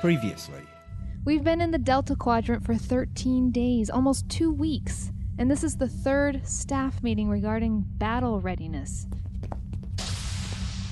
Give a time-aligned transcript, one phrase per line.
[0.00, 0.62] Previously.
[1.26, 5.76] We've been in the Delta Quadrant for 13 days, almost two weeks, and this is
[5.76, 9.06] the third staff meeting regarding battle readiness.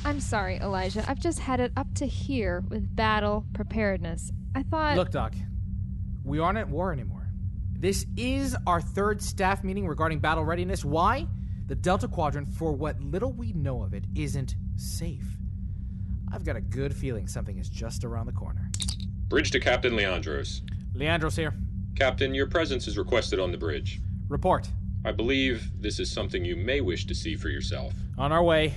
[0.04, 1.02] I'm sorry, Elijah.
[1.08, 4.30] I've just had it up to here with battle preparedness.
[4.54, 4.96] I thought.
[4.98, 5.32] Look, Doc,
[6.22, 7.28] we aren't at war anymore.
[7.72, 10.84] This is our third staff meeting regarding battle readiness.
[10.84, 11.26] Why?
[11.66, 15.38] The Delta Quadrant, for what little we know of it, isn't safe.
[16.30, 18.67] I've got a good feeling something is just around the corner.
[19.28, 20.62] Bridge to Captain Leandros.
[20.94, 21.52] Leandros here.
[21.94, 24.00] Captain, your presence is requested on the bridge.
[24.30, 24.66] Report.
[25.04, 27.92] I believe this is something you may wish to see for yourself.
[28.16, 28.74] On our way.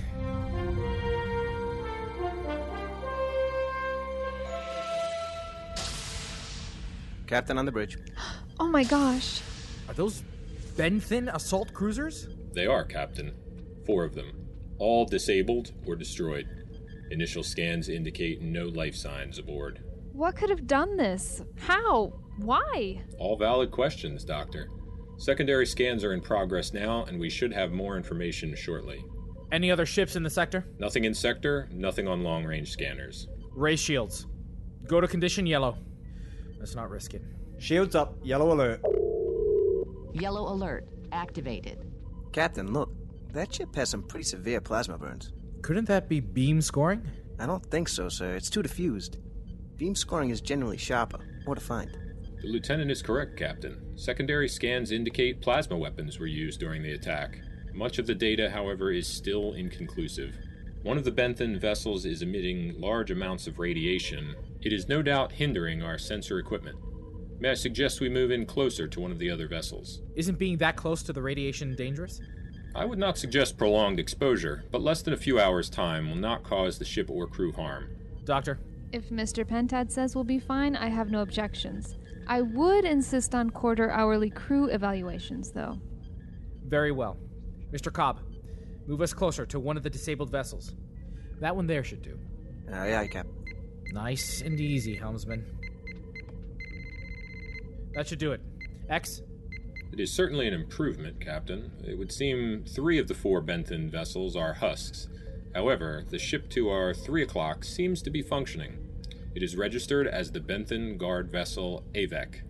[7.26, 7.96] Captain on the bridge.
[8.60, 9.40] Oh my gosh.
[9.88, 10.22] Are those
[10.76, 12.28] Benthin assault cruisers?
[12.52, 13.32] They are, Captain.
[13.86, 14.46] Four of them.
[14.76, 16.46] All disabled or destroyed.
[17.10, 19.82] Initial scans indicate no life signs aboard.
[20.12, 21.42] What could have done this?
[21.58, 22.12] How?
[22.36, 23.02] Why?
[23.18, 24.68] All valid questions, Doctor.
[25.16, 29.04] Secondary scans are in progress now, and we should have more information shortly.
[29.52, 30.66] Any other ships in the sector?
[30.78, 33.28] Nothing in sector, nothing on long range scanners.
[33.52, 34.26] Ray shields.
[34.86, 35.76] Go to condition yellow.
[36.58, 37.22] Let's not risk it.
[37.58, 38.80] Shields up, yellow alert.
[40.12, 41.90] Yellow alert activated.
[42.32, 42.90] Captain, look.
[43.32, 45.32] That ship has some pretty severe plasma burns.
[45.62, 47.06] Couldn't that be beam scoring?
[47.38, 48.34] I don't think so, sir.
[48.34, 49.18] It's too diffused.
[49.82, 51.98] Beam scoring is generally sharper, more defined.
[52.40, 53.82] The lieutenant is correct, Captain.
[53.96, 57.40] Secondary scans indicate plasma weapons were used during the attack.
[57.74, 60.36] Much of the data, however, is still inconclusive.
[60.84, 64.36] One of the Benthin vessels is emitting large amounts of radiation.
[64.60, 66.78] It is no doubt hindering our sensor equipment.
[67.40, 70.00] May I suggest we move in closer to one of the other vessels?
[70.14, 72.20] Isn't being that close to the radiation dangerous?
[72.76, 76.44] I would not suggest prolonged exposure, but less than a few hours' time will not
[76.44, 77.88] cause the ship or crew harm.
[78.24, 78.60] Doctor,
[78.92, 79.44] If Mr.
[79.44, 81.96] Pentad says we'll be fine, I have no objections.
[82.26, 85.78] I would insist on quarter hourly crew evaluations, though.
[86.66, 87.16] very well.
[87.72, 87.92] Mr.
[87.92, 88.20] Cobb,
[88.86, 90.74] move us closer to one of the disabled vessels.
[91.40, 92.18] That one there should do.
[92.70, 93.26] Uh, aye, aye, Cap.
[93.92, 95.44] Nice and easy, helmsman.
[97.94, 98.40] That should do it.
[98.88, 99.22] X,
[99.92, 101.72] It is certainly an improvement, Captain.
[101.86, 105.08] It would seem three of the four Benthin vessels are husks.
[105.54, 108.81] However, the ship to our 3 o'clock seems to be functioning.
[109.34, 112.42] It is registered as the Benthin Guard vessel AVEC.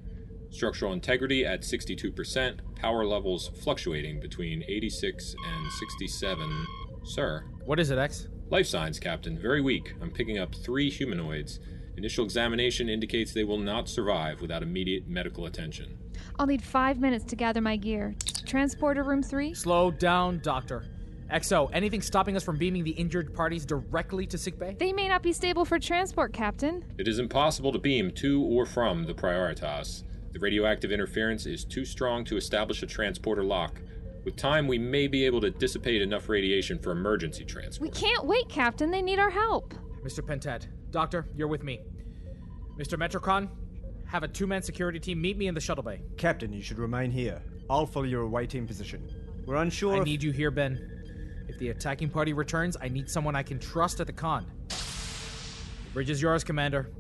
[0.51, 6.67] Structural integrity at 62%, power levels fluctuating between 86 and 67.
[7.05, 8.29] Sir, what is it, X?
[8.53, 9.95] life signs, Captain, very weak.
[10.03, 11.59] I'm picking up three humanoids.
[11.97, 15.97] Initial examination indicates they will not survive without immediate medical attention.
[16.39, 18.15] I'll need five minutes to gather my gear.
[18.45, 19.55] Transporter room three?
[19.55, 20.85] Slow down, Doctor.
[21.33, 24.77] XO, anything stopping us from beaming the injured parties directly to sickbay?
[24.79, 26.85] They may not be stable for transport, Captain.
[26.99, 30.05] It is impossible to beam to or from the Prioritas.
[30.33, 33.81] The radioactive interference is too strong to establish a transporter lock.
[34.25, 37.91] With time, we may be able to dissipate enough radiation for emergency transport.
[37.91, 38.91] We can't wait, Captain.
[38.91, 39.75] They need our help.
[40.05, 40.21] Mr.
[40.21, 41.81] Pentad, Doctor, you're with me.
[42.79, 42.99] Mr.
[42.99, 43.49] Metrocon,
[44.07, 46.03] have a two man security team meet me in the shuttle bay.
[46.19, 47.41] Captain, you should remain here.
[47.71, 49.09] I'll follow your awaiting position.
[49.47, 51.02] We're unsure I if- need you here, Ben.
[51.49, 54.47] If the attacking party returns, I need someone I can trust at the con.
[54.69, 56.91] The bridge is yours, Commander.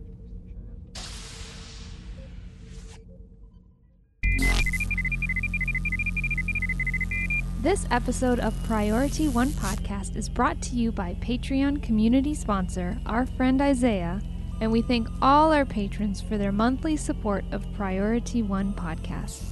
[7.62, 13.24] This episode of Priority One Podcast is brought to you by Patreon community sponsor, our
[13.24, 14.20] friend Isaiah,
[14.60, 19.51] and we thank all our patrons for their monthly support of Priority One Podcast.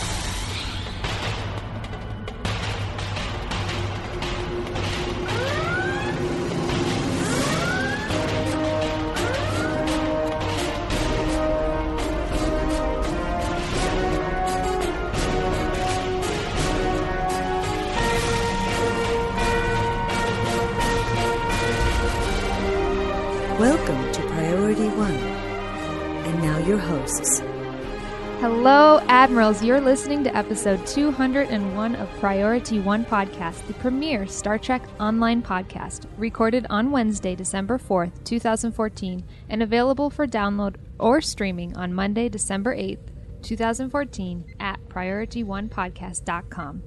[29.21, 29.63] Admirals.
[29.63, 36.07] You're listening to episode 201 of Priority One Podcast, the premier Star Trek online podcast,
[36.17, 42.75] recorded on Wednesday, December 4th, 2014, and available for download or streaming on Monday, December
[42.75, 43.09] 8th,
[43.43, 46.81] 2014, at PriorityOnePodcast.com.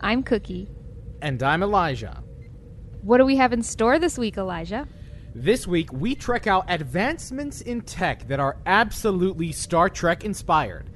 [0.00, 0.68] I'm Cookie.
[1.20, 2.22] And I'm Elijah.
[3.02, 4.86] What do we have in store this week, Elijah?
[5.34, 10.88] This week, we trek out advancements in tech that are absolutely Star Trek inspired.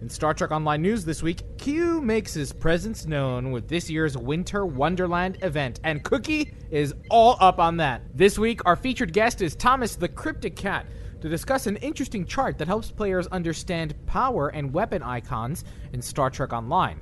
[0.00, 4.18] In Star Trek Online News this week, Q makes his presence known with this year's
[4.18, 8.02] Winter Wonderland event, and Cookie is all up on that.
[8.12, 10.86] This week, our featured guest is Thomas the Cryptic Cat
[11.22, 16.28] to discuss an interesting chart that helps players understand power and weapon icons in Star
[16.28, 17.00] Trek Online.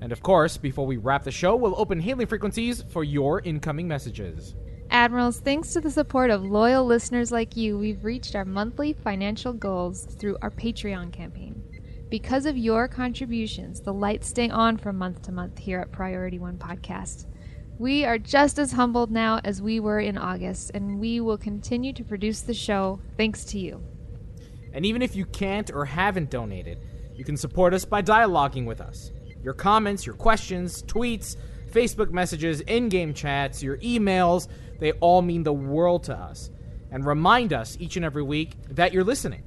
[0.00, 3.88] And of course, before we wrap the show, we'll open hailing frequencies for your incoming
[3.88, 4.54] messages.
[4.90, 9.52] Admirals, thanks to the support of loyal listeners like you, we've reached our monthly financial
[9.52, 11.60] goals through our Patreon campaign.
[12.08, 16.38] Because of your contributions, the lights stay on from month to month here at Priority
[16.38, 17.26] One Podcast.
[17.80, 21.92] We are just as humbled now as we were in August, and we will continue
[21.94, 23.82] to produce the show thanks to you.
[24.72, 26.78] And even if you can't or haven't donated,
[27.16, 29.10] you can support us by dialoguing with us.
[29.42, 31.34] Your comments, your questions, tweets,
[31.72, 34.46] Facebook messages, in game chats, your emails,
[34.78, 36.50] they all mean the world to us.
[36.92, 39.42] And remind us each and every week that you're listening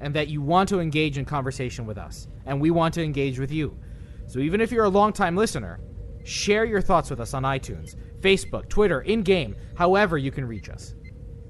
[0.00, 2.26] and that you want to engage in conversation with us.
[2.46, 3.78] And we want to engage with you.
[4.26, 5.80] So even if you're a longtime listener,
[6.24, 10.68] share your thoughts with us on iTunes, Facebook, Twitter, in game, however you can reach
[10.68, 10.94] us.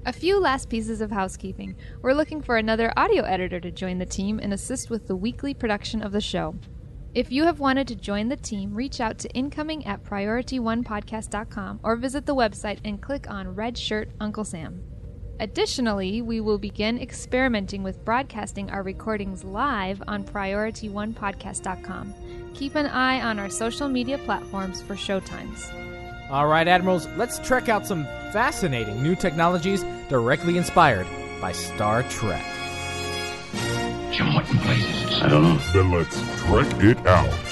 [0.05, 1.75] A few last pieces of housekeeping.
[2.01, 5.53] We're looking for another audio editor to join the team and assist with the weekly
[5.53, 6.55] production of the show.
[7.13, 11.95] If you have wanted to join the team, reach out to incoming at priorityonepodcast.com or
[11.97, 14.90] visit the website and click on Red Shirt Uncle Sam.
[15.41, 22.13] Additionally, we will begin experimenting with broadcasting our recordings live on PriorityOnePodcast.com.
[22.53, 25.73] Keep an eye on our social media platforms for showtimes.
[26.29, 31.07] All right, Admirals, let's trek out some fascinating new technologies directly inspired
[31.41, 32.45] by Star Trek.
[34.11, 35.21] Jim, what in blazes?
[35.23, 35.57] I don't know.
[35.73, 37.50] Then let's trek it out.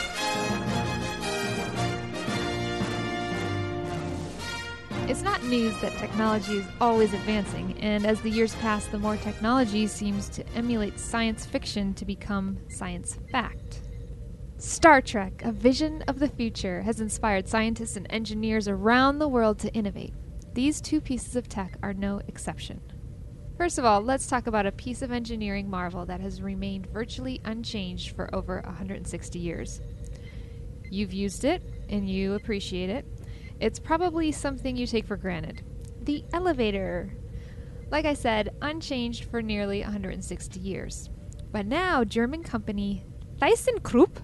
[5.09, 9.17] It's not news that technology is always advancing, and as the years pass, the more
[9.17, 13.81] technology seems to emulate science fiction to become science fact.
[14.57, 19.57] Star Trek, a vision of the future, has inspired scientists and engineers around the world
[19.59, 20.13] to innovate.
[20.53, 22.79] These two pieces of tech are no exception.
[23.57, 27.41] First of all, let's talk about a piece of engineering marvel that has remained virtually
[27.45, 29.81] unchanged for over 160 years.
[30.91, 33.07] You've used it, and you appreciate it.
[33.59, 35.63] It's probably something you take for granted.
[36.01, 37.13] The elevator.
[37.91, 41.09] Like I said, unchanged for nearly 160 years.
[41.51, 43.03] But now, German company
[43.41, 44.17] ThyssenKrupp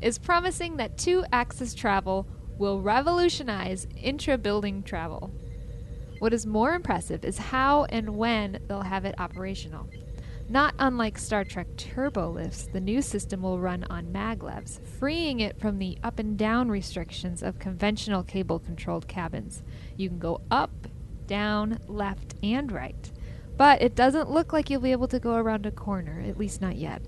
[0.00, 2.26] is promising that two axis travel
[2.58, 5.32] will revolutionize intra building travel.
[6.18, 9.88] What is more impressive is how and when they'll have it operational.
[10.48, 15.58] Not unlike Star Trek turbo lifts, the new system will run on maglevs, freeing it
[15.58, 19.62] from the up and down restrictions of conventional cable controlled cabins.
[19.96, 20.86] You can go up,
[21.26, 23.10] down, left, and right.
[23.56, 26.60] But it doesn't look like you'll be able to go around a corner, at least
[26.60, 27.00] not yet.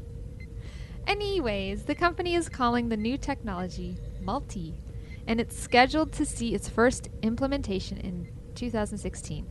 [1.07, 4.75] Anyways, the company is calling the new technology Multi,
[5.27, 9.47] and it's scheduled to see its first implementation in 2016.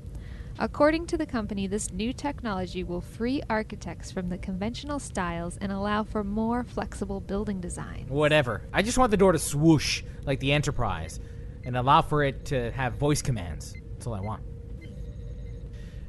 [0.58, 5.70] According to the company, this new technology will free architects from the conventional styles and
[5.70, 8.06] allow for more flexible building design.
[8.08, 8.62] Whatever.
[8.72, 11.20] I just want the door to swoosh like the Enterprise
[11.66, 13.74] and allow for it to have voice commands.
[13.92, 14.44] That's all I want.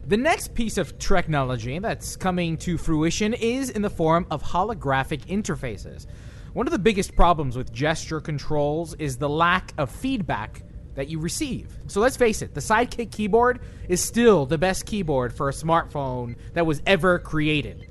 [0.06, 5.26] The next piece of technology that's coming to fruition is in the form of holographic
[5.26, 6.06] interfaces.
[6.52, 10.62] One of the biggest problems with gesture controls is the lack of feedback
[10.96, 11.78] that you receive.
[11.86, 16.36] So let's face it, the Sidekick keyboard is still the best keyboard for a smartphone
[16.54, 17.88] that was ever created.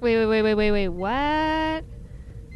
[0.00, 0.88] Wait, wait, wait, wait, wait, wait.
[0.88, 1.84] What?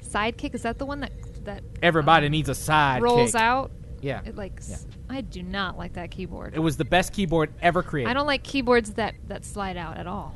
[0.02, 1.12] Sidekick is that the one that
[1.44, 3.70] that Everybody um, needs a side rolls out?
[4.00, 4.20] Yeah.
[4.24, 4.76] It like Yeah.
[5.08, 6.54] I do not like that keyboard.
[6.54, 8.10] It was the best keyboard ever created.
[8.10, 10.34] I don't like keyboards that that slide out at all.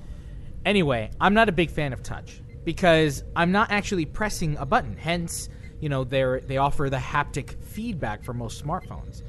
[0.64, 4.96] Anyway, I'm not a big fan of touch because I'm not actually pressing a button.
[4.96, 5.48] Hence,
[5.80, 9.22] you know, they they offer the haptic feedback for most smartphones.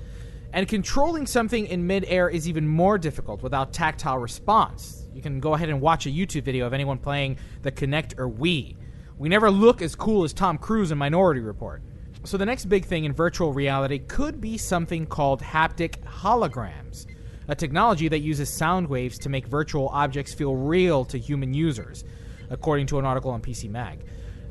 [0.58, 5.06] And controlling something in midair is even more difficult without tactile response.
[5.14, 8.28] You can go ahead and watch a YouTube video of anyone playing the Kinect or
[8.28, 8.76] Wii.
[9.20, 11.84] We never look as cool as Tom Cruise in Minority Report.
[12.24, 17.06] So the next big thing in virtual reality could be something called haptic holograms,
[17.48, 22.04] a technology that uses sound waves to make virtual objects feel real to human users,
[22.50, 24.04] according to an article on PC Mag.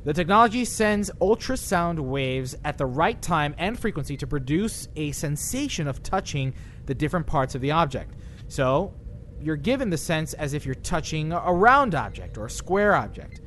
[0.07, 5.89] The technology sends ultrasound waves at the right time and frequency to produce a sensation
[5.89, 8.15] of touching the different parts of the object.
[8.47, 8.95] So,
[9.41, 13.41] you're given the sense as if you're touching a round object or a square object.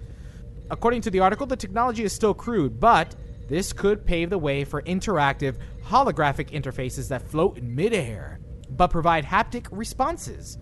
[0.70, 3.16] According to the article, the technology is still crude, but
[3.48, 9.24] this could pave the way for interactive, holographic interfaces that float in midair, but provide
[9.24, 10.58] haptic responses.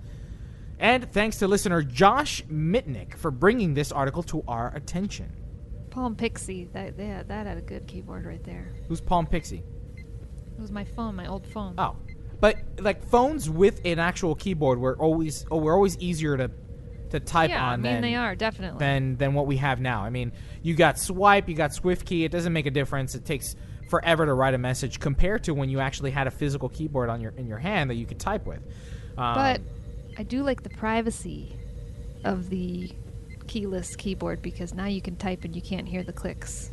[0.77, 5.46] And thanks to listener Josh Mitnick for bringing this article to our attention.
[5.97, 6.69] Palm Pixie.
[6.73, 8.71] That yeah, that had a good keyboard right there.
[8.87, 9.63] Who's Palm Pixie?
[9.95, 11.73] It was my phone, my old phone.
[11.79, 11.95] Oh,
[12.39, 16.51] but like phones with an actual keyboard were always oh, were always easier to
[17.09, 17.73] to type yeah, on.
[17.73, 18.77] I mean than, they are definitely.
[18.77, 20.03] than than what we have now.
[20.03, 22.23] I mean, you got swipe, you got SwiftKey.
[22.23, 23.15] It doesn't make a difference.
[23.15, 23.55] It takes
[23.89, 27.21] forever to write a message compared to when you actually had a physical keyboard on
[27.21, 28.61] your in your hand that you could type with.
[29.17, 29.61] Um, but
[30.15, 31.55] I do like the privacy
[32.23, 32.91] of the
[33.47, 36.71] keyless keyboard because now you can type and you can't hear the clicks.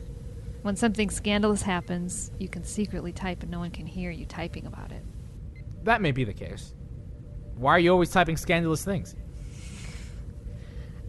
[0.62, 4.66] When something scandalous happens, you can secretly type and no one can hear you typing
[4.66, 5.04] about it.
[5.84, 6.74] that may be the case.
[7.56, 9.14] Why are you always typing scandalous things?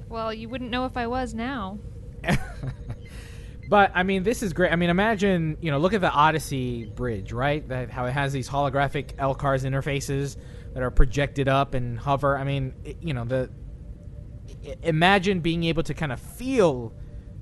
[0.09, 1.79] Well, you wouldn't know if I was now.
[3.67, 4.71] But I mean, this is great.
[4.71, 7.67] I mean, imagine you know, look at the Odyssey bridge, right?
[7.67, 10.37] That how it has these holographic LCARS interfaces
[10.73, 12.37] that are projected up and hover.
[12.37, 13.49] I mean, it, you know, the
[14.83, 16.93] imagine being able to kind of feel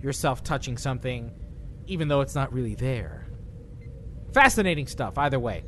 [0.01, 1.31] yourself touching something,
[1.87, 3.27] even though it's not really there.
[4.33, 5.17] Fascinating stuff.
[5.17, 5.63] Either way,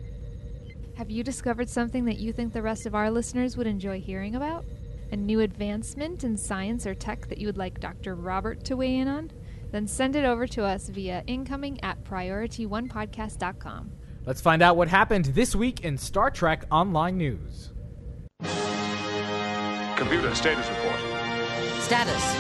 [0.98, 4.36] Have you discovered something that you think the rest of our listeners would enjoy hearing
[4.36, 4.66] about?
[5.12, 8.16] A new advancement in science or tech that you would like Dr.
[8.16, 9.30] Robert to weigh in on?
[9.72, 13.92] Then send it over to us via incoming at priorityonepodcast.com.
[14.26, 17.72] let's find out what happened this week in Star Trek Online News.
[19.98, 21.15] Computer status report.
[21.86, 22.36] Status.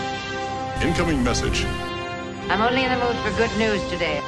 [0.83, 1.65] Incoming message.
[2.49, 4.19] I'm only in the mood for good news today.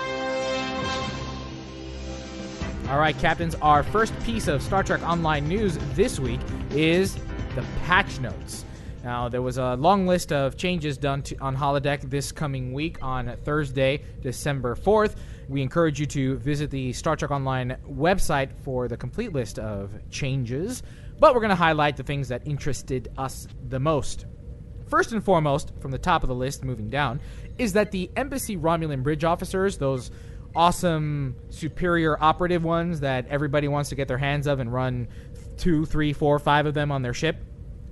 [2.88, 7.16] All right, Captains, our first piece of Star Trek Online news this week is
[7.56, 8.64] the patch notes.
[9.04, 13.02] Now, there was a long list of changes done to, on Holodeck this coming week
[13.02, 15.16] on Thursday, December 4th.
[15.50, 19.90] We encourage you to visit the Star Trek Online website for the complete list of
[20.12, 20.84] changes,
[21.20, 24.28] but we're going to highlight the things that interested us the most.
[24.88, 27.20] First and foremost, from the top of the list, moving down,
[27.58, 30.12] is that the Embassy Romulan bridge officers, those
[30.56, 35.08] awesome superior operative ones that everybody wants to get their hands of and run
[35.58, 37.38] two, three, four, five of them on their ship,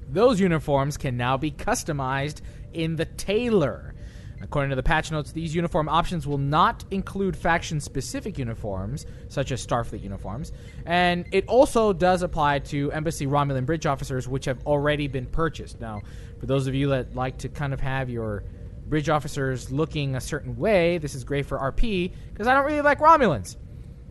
[0.10, 2.42] those uniforms can now be customized
[2.74, 3.94] in the tailor.
[4.42, 9.52] According to the patch notes, these uniform options will not include faction specific uniforms, such
[9.52, 10.52] as Starfleet uniforms,
[10.86, 15.80] and it also does apply to Embassy Romulan bridge officers, which have already been purchased.
[15.80, 16.02] Now,
[16.46, 18.44] for those of you that like to kind of have your
[18.86, 22.82] bridge officers looking a certain way, this is great for RP, because I don't really
[22.82, 23.56] like Romulans.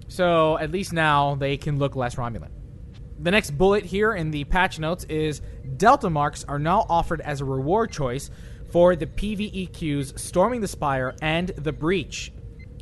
[0.08, 2.50] So at least now they can look less Romulan.
[3.20, 5.42] The next bullet here in the patch notes is
[5.76, 8.30] Delta marks are now offered as a reward choice
[8.72, 12.32] for the PVEQs Storming the Spire and the Breach.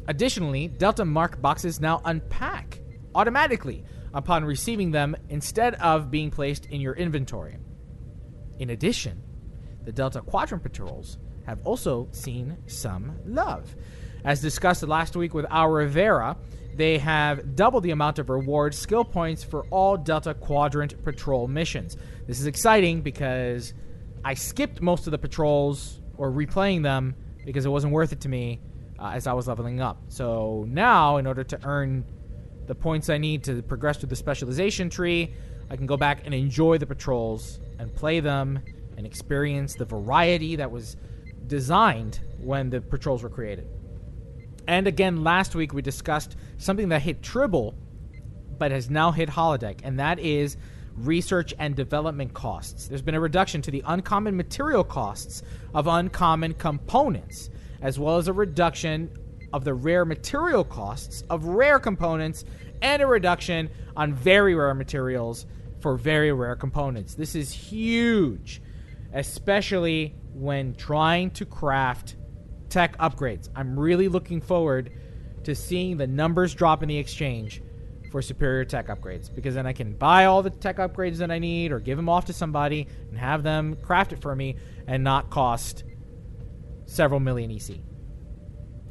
[0.09, 2.81] Additionally, Delta mark boxes now unpack
[3.15, 7.59] automatically upon receiving them instead of being placed in your inventory.
[8.59, 9.21] In addition,
[9.85, 13.75] the Delta Quadrant patrols have also seen some love.
[14.25, 16.37] As discussed last week with Al Rivera,
[16.75, 21.97] they have doubled the amount of reward skill points for all Delta Quadrant patrol missions.
[22.27, 23.75] This is exciting because
[24.25, 28.29] I skipped most of the patrols or replaying them because it wasn't worth it to
[28.29, 28.61] me
[28.99, 30.01] uh, as I was leveling up.
[30.09, 32.05] So now, in order to earn
[32.67, 35.35] the points I need to progress through the specialization tree,
[35.69, 38.61] I can go back and enjoy the patrols and play them
[38.97, 40.97] and experience the variety that was
[41.47, 43.69] designed when the patrols were created.
[44.67, 47.75] And again, last week we discussed something that hit Tribble,
[48.59, 50.57] but has now hit Holodeck, and that is
[50.97, 52.87] research and development costs.
[52.87, 55.43] There's been a reduction to the uncommon material costs
[55.75, 59.11] of uncommon components, as well as a reduction
[59.53, 62.45] of the rare material costs of rare components,
[62.83, 65.47] and a reduction on very rare materials
[65.81, 67.15] for very rare components.
[67.15, 68.63] This is huge,
[69.13, 72.17] especially when trying to craft
[72.69, 73.49] tech upgrades.
[73.55, 74.93] I'm really looking forward
[75.45, 77.63] to seeing the numbers drop in the exchange
[78.11, 81.39] for superior tech upgrades because then I can buy all the tech upgrades that I
[81.39, 85.03] need or give them off to somebody and have them craft it for me and
[85.03, 85.85] not cost
[86.85, 87.79] several million EC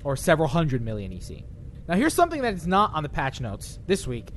[0.03, 1.43] or several hundred million EC.
[1.87, 4.29] Now, here's something that is not on the patch notes this week,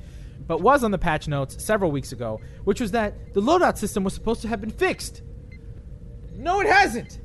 [0.47, 4.03] but was on the patch notes several weeks ago, which was that the loadout system
[4.03, 5.23] was supposed to have been fixed.
[6.37, 7.19] No, it hasn't!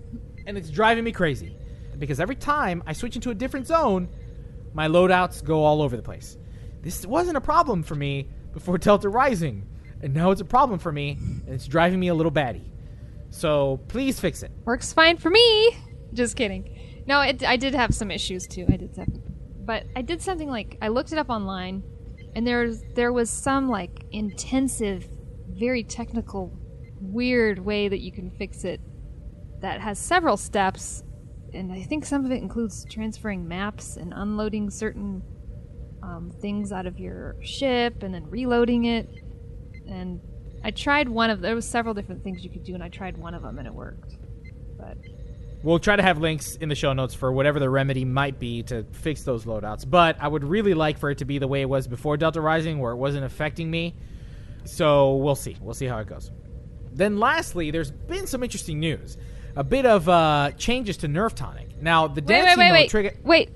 [0.46, 1.56] And it's driving me crazy
[1.98, 4.08] because every time I switch into a different zone,
[4.72, 6.38] my loadouts go all over the place.
[6.82, 9.66] This wasn't a problem for me before Delta Rising,
[10.02, 12.72] and now it's a problem for me, and it's driving me a little batty.
[13.30, 14.50] So please fix it.
[14.64, 15.76] Works fine for me.
[16.14, 17.04] Just kidding.
[17.06, 18.66] No, it, I did have some issues too.
[18.68, 19.08] I did have,
[19.64, 21.82] but I did something like I looked it up online,
[22.34, 25.08] and there's there was some like intensive,
[25.48, 26.56] very technical
[27.00, 28.80] weird way that you can fix it
[29.60, 31.02] that has several steps,
[31.52, 35.22] and I think some of it includes transferring maps and unloading certain
[36.02, 39.08] um, things out of your ship and then reloading it.
[39.88, 40.20] And
[40.64, 43.16] I tried one of there was several different things you could do, and I tried
[43.16, 44.16] one of them and it worked.
[44.78, 44.96] But
[45.62, 48.62] We'll try to have links in the show notes for whatever the remedy might be
[48.64, 49.88] to fix those loadouts.
[49.88, 52.40] But I would really like for it to be the way it was before Delta
[52.40, 53.94] Rising, where it wasn't affecting me.
[54.64, 55.58] So we'll see.
[55.60, 56.30] We'll see how it goes.
[56.92, 59.18] Then, lastly, there's been some interesting news.
[59.56, 61.80] A bit of uh, changes to Nerve Tonic.
[61.82, 63.12] Now, the dancing wait, wait, wait, trigger.
[63.22, 63.50] wait.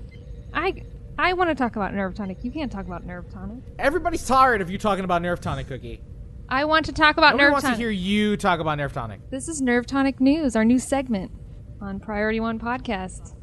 [0.53, 0.83] I
[1.17, 2.43] I want to talk about Nerve Tonic.
[2.43, 3.59] You can't talk about Nerve Tonic.
[3.79, 6.01] Everybody's tired of you talking about Nerve Tonic, Cookie.
[6.49, 7.77] I want to talk about Nobody Nerve wants Tonic.
[7.77, 9.29] to hear you talk about Nerve Tonic.
[9.29, 11.31] This is Nerve Tonic News, our new segment
[11.81, 13.33] on Priority One Podcast,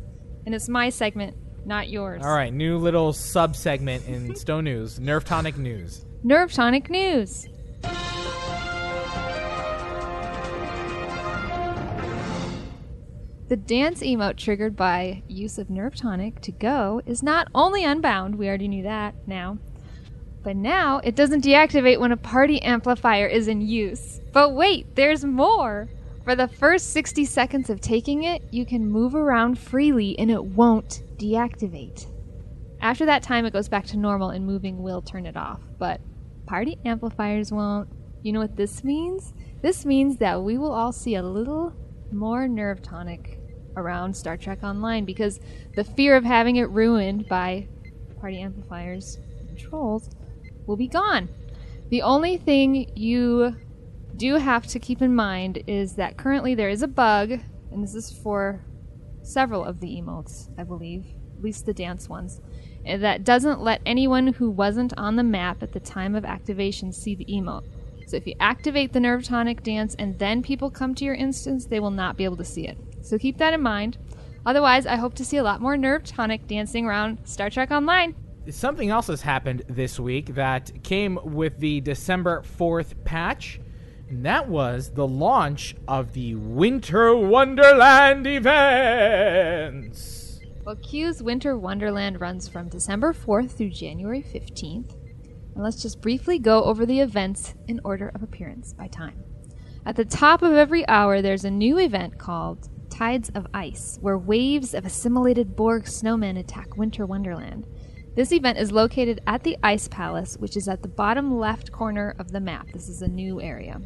[0.46, 2.22] and it's my segment, not yours.
[2.22, 6.04] All right, new little sub segment in Stone News Nerve Tonic News.
[6.22, 7.48] Nerve Tonic News.
[13.52, 18.34] The dance emote triggered by use of Nerve Tonic to go is not only unbound,
[18.34, 19.58] we already knew that now,
[20.42, 24.22] but now it doesn't deactivate when a party amplifier is in use.
[24.32, 25.90] But wait, there's more!
[26.24, 30.42] For the first 60 seconds of taking it, you can move around freely and it
[30.42, 32.06] won't deactivate.
[32.80, 36.00] After that time, it goes back to normal and moving will turn it off, but
[36.46, 37.90] party amplifiers won't.
[38.22, 39.34] You know what this means?
[39.60, 41.74] This means that we will all see a little
[42.10, 43.41] more nerve tonic
[43.76, 45.40] around Star Trek Online because
[45.74, 47.66] the fear of having it ruined by
[48.20, 50.10] party amplifiers and trolls
[50.66, 51.28] will be gone.
[51.88, 53.56] The only thing you
[54.16, 57.32] do have to keep in mind is that currently there is a bug,
[57.70, 58.64] and this is for
[59.22, 62.40] several of the emotes, I believe, at least the dance ones,
[62.84, 66.92] eh, that doesn't let anyone who wasn't on the map at the time of activation
[66.92, 67.64] see the emote.
[68.06, 71.66] So if you activate the Nerve Tonic dance and then people come to your instance,
[71.66, 72.78] they will not be able to see it.
[73.02, 73.98] So keep that in mind.
[74.44, 78.14] Otherwise, I hope to see a lot more Nerve Tonic dancing around Star Trek Online.
[78.50, 83.60] Something else has happened this week that came with the December 4th patch,
[84.08, 90.00] and that was the launch of the Winter Wonderland events.
[90.64, 94.96] Well, Q's Winter Wonderland runs from December 4th through January 15th.
[95.54, 99.22] And let's just briefly go over the events in order of appearance by time.
[99.84, 104.18] At the top of every hour, there's a new event called Tides of Ice, where
[104.18, 107.66] waves of assimilated Borg snowmen attack Winter Wonderland.
[108.14, 112.14] This event is located at the Ice Palace, which is at the bottom left corner
[112.18, 112.68] of the map.
[112.70, 113.80] This is a new area.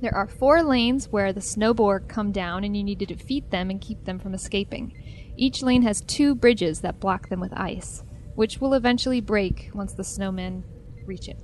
[0.00, 3.68] There are four lanes where the Snowborg come down, and you need to defeat them
[3.68, 4.94] and keep them from escaping.
[5.36, 8.02] Each lane has two bridges that block them with ice,
[8.34, 10.62] which will eventually break once the snowmen
[11.04, 11.38] reach it.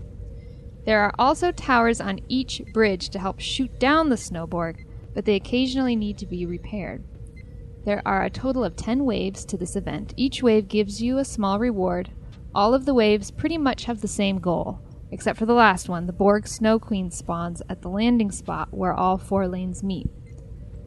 [0.86, 4.86] There are also towers on each bridge to help shoot down the Snowborg,
[5.18, 7.02] but they occasionally need to be repaired.
[7.84, 10.14] There are a total of 10 waves to this event.
[10.16, 12.12] Each wave gives you a small reward.
[12.54, 16.06] All of the waves pretty much have the same goal, except for the last one.
[16.06, 20.06] The Borg Snow Queen spawns at the landing spot where all four lanes meet.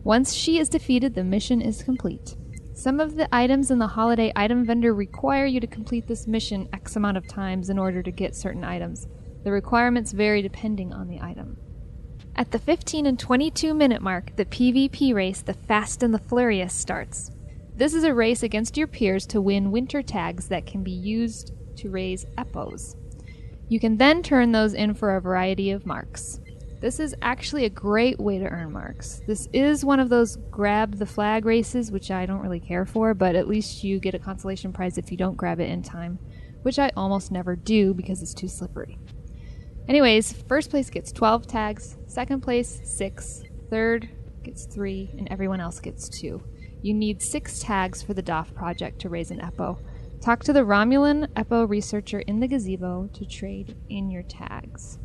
[0.05, 2.37] Once she is defeated, the mission is complete.
[2.73, 6.69] Some of the items in the holiday item vendor require you to complete this mission
[6.71, 9.09] X amount of times in order to get certain items.
[9.43, 11.57] The requirements vary depending on the item.
[12.35, 16.73] At the 15 and 22 minute mark, the PvP race, the Fast and the Furious,
[16.73, 17.29] starts.
[17.75, 21.51] This is a race against your peers to win winter tags that can be used
[21.77, 22.95] to raise epos.
[23.67, 26.39] You can then turn those in for a variety of marks.
[26.79, 29.21] This is actually a great way to earn marks.
[29.27, 33.13] This is one of those grab the flag races, which I don't really care for,
[33.13, 36.17] but at least you get a consolation prize if you don't grab it in time,
[36.63, 38.97] which I almost never do because it's too slippery.
[39.91, 44.07] Anyways, first place gets 12 tags, second place, 6, third
[44.41, 46.41] gets 3, and everyone else gets 2.
[46.81, 49.79] You need 6 tags for the DOF project to raise an EPO.
[50.21, 54.97] Talk to the Romulan EPO researcher in the gazebo to trade in your tags.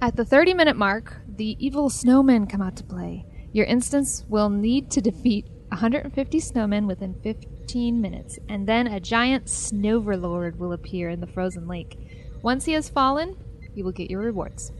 [0.00, 3.26] At the 30 minute mark, the evil snowmen come out to play.
[3.50, 9.46] Your instance will need to defeat 150 snowmen within 15 minutes, and then a giant
[9.46, 11.98] snowverlord will appear in the frozen lake.
[12.40, 13.36] Once he has fallen,
[13.76, 14.72] you will get your rewards.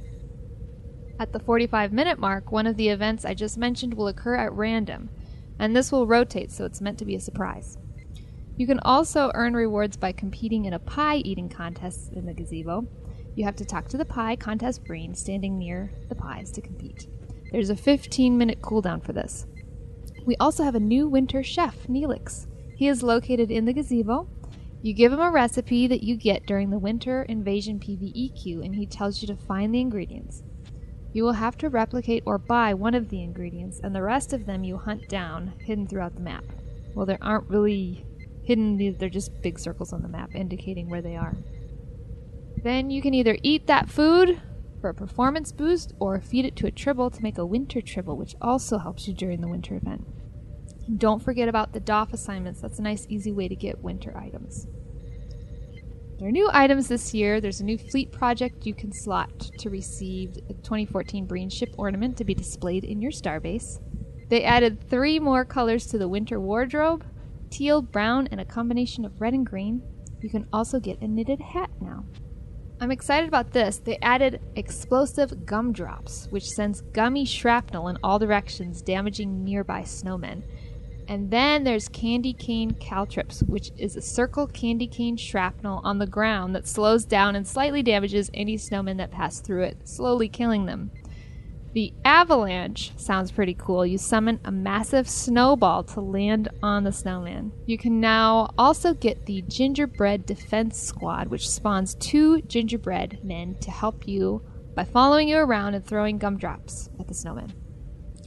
[1.19, 4.53] At the 45 minute mark, one of the events I just mentioned will occur at
[4.53, 5.09] random,
[5.59, 7.79] and this will rotate, so it's meant to be a surprise.
[8.57, 12.87] You can also earn rewards by competing in a pie eating contest in the gazebo.
[13.35, 17.07] You have to talk to the pie contest Breen standing near the pies to compete.
[17.53, 19.47] There's a 15 minute cooldown for this.
[20.25, 22.47] We also have a new winter chef, Neelix.
[22.75, 24.29] He is located in the gazebo.
[24.83, 28.75] You give him a recipe that you get during the winter invasion PvE queue, and
[28.75, 30.43] he tells you to find the ingredients.
[31.12, 34.47] You will have to replicate or buy one of the ingredients, and the rest of
[34.47, 36.45] them you hunt down, hidden throughout the map.
[36.95, 38.07] Well, there aren't really
[38.45, 41.37] hidden, they're just big circles on the map indicating where they are.
[42.62, 44.41] Then you can either eat that food
[44.81, 48.17] for a performance boost or feed it to a tribble to make a winter tribble,
[48.17, 50.07] which also helps you during the winter event.
[50.94, 52.61] Don't forget about the DOF assignments.
[52.61, 54.68] That's a nice, easy way to get winter items.
[56.18, 57.40] There are new items this year.
[57.40, 62.16] There's a new fleet project you can slot to receive a 2014 Breen ship ornament
[62.16, 63.81] to be displayed in your starbase.
[64.29, 67.05] They added three more colors to the winter wardrobe
[67.51, 69.83] teal, brown, and a combination of red and green.
[70.20, 72.05] You can also get a knitted hat now.
[72.81, 73.79] I'm excited about this.
[73.79, 80.42] They added explosive gumdrops, which sends gummy shrapnel in all directions, damaging nearby snowmen.
[81.09, 86.07] And then there's candy cane caltrops, which is a circle candy cane shrapnel on the
[86.07, 90.66] ground that slows down and slightly damages any snowmen that pass through it, slowly killing
[90.66, 90.90] them.
[91.75, 93.85] The avalanche sounds pretty cool.
[93.85, 97.53] You summon a massive snowball to land on the snowman.
[97.66, 103.71] You can now also get the gingerbread defense squad, which spawns two gingerbread men to
[103.71, 104.42] help you
[104.75, 107.53] by following you around and throwing gumdrops at the snowman.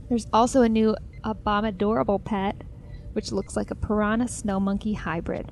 [0.09, 2.61] There's also a new abominable pet,
[3.19, 5.51] which looks like a piranha snow monkey hybrid.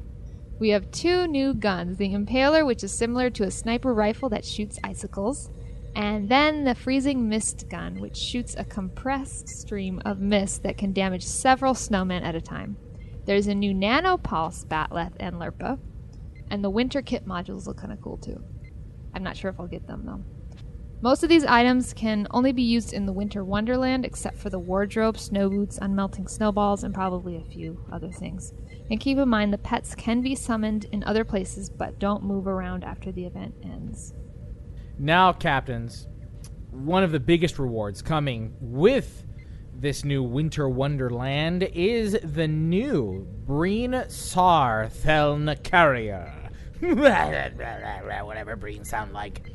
[0.57, 4.45] We have two new guns the Impaler, which is similar to a sniper rifle that
[4.45, 5.49] shoots icicles,
[5.93, 10.93] and then the Freezing Mist gun, which shoots a compressed stream of mist that can
[10.93, 12.77] damage several snowmen at a time.
[13.25, 15.77] There's a new Nano Nanopulse Bat'leth and Lirpa,
[16.49, 18.41] and the Winter Kit modules look kind of cool too.
[19.13, 20.23] I'm not sure if I'll get them though.
[20.99, 24.57] Most of these items can only be used in the Winter Wonderland, except for the
[24.57, 28.51] wardrobe, snow boots, unmelting snowballs, and probably a few other things.
[28.89, 32.47] And keep in mind the pets can be summoned in other places, but don't move
[32.47, 34.15] around after the event ends.
[34.97, 36.07] Now, captains,
[36.71, 39.23] one of the biggest rewards coming with
[39.75, 46.33] this new Winter Wonderland is the new Breen Sarr Theln Carrier.
[46.79, 49.51] Whatever Breen sound like.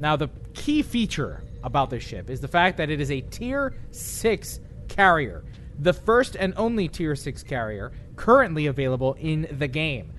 [0.00, 3.74] Now, the key feature about this ship is the fact that it is a Tier
[3.90, 5.44] 6 carrier,
[5.78, 10.12] the first and only Tier 6 carrier currently available in the game.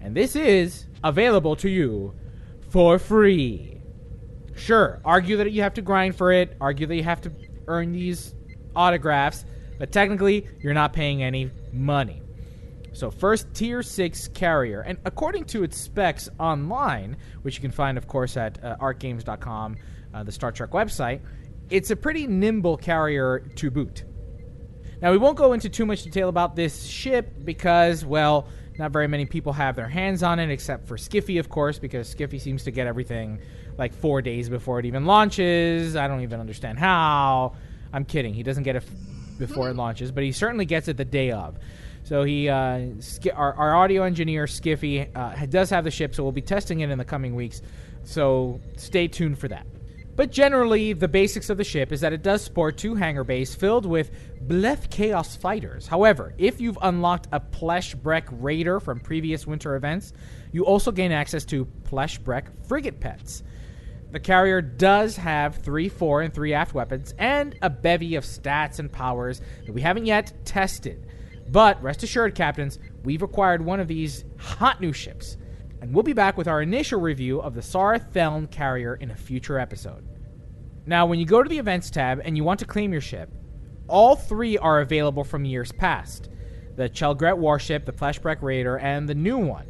[0.00, 2.14] And this is available to you
[2.70, 3.80] for free.
[4.54, 7.32] Sure, argue that you have to grind for it, argue that you have to
[7.66, 8.34] earn these
[8.74, 9.44] autographs,
[9.78, 12.22] but technically, you're not paying any money.
[12.96, 14.80] So, first tier 6 carrier.
[14.80, 19.76] And according to its specs online, which you can find, of course, at uh, arcgames.com,
[20.14, 21.20] uh, the Star Trek website,
[21.68, 24.04] it's a pretty nimble carrier to boot.
[25.02, 29.08] Now, we won't go into too much detail about this ship because, well, not very
[29.08, 32.64] many people have their hands on it, except for Skiffy, of course, because Skiffy seems
[32.64, 33.42] to get everything
[33.76, 35.96] like four days before it even launches.
[35.96, 37.56] I don't even understand how.
[37.92, 38.32] I'm kidding.
[38.32, 38.84] He doesn't get it
[39.38, 41.58] before it launches, but he certainly gets it the day of.
[42.06, 42.86] So he, uh,
[43.34, 46.88] our, our audio engineer Skiffy, uh, does have the ship, so we'll be testing it
[46.88, 47.62] in the coming weeks.
[48.04, 49.66] So stay tuned for that.
[50.14, 53.56] But generally, the basics of the ship is that it does sport two hangar bays
[53.56, 54.12] filled with
[54.46, 55.88] Bleth Choas fighters.
[55.88, 60.12] However, if you've unlocked a Plesh Brek Raider from previous winter events,
[60.52, 63.42] you also gain access to Plesh Brek frigate pets.
[64.12, 68.78] The carrier does have three fore and three aft weapons and a bevy of stats
[68.78, 71.04] and powers that we haven't yet tested.
[71.48, 75.36] But rest assured, captains, we've acquired one of these hot new ships,
[75.80, 79.16] and we'll be back with our initial review of the Sarr Theln carrier in a
[79.16, 80.06] future episode.
[80.86, 83.30] Now, when you go to the events tab and you want to claim your ship,
[83.88, 86.30] all three are available from years past
[86.76, 89.66] the Chel Grett warship, the Plesh Brek Raider, and the new one.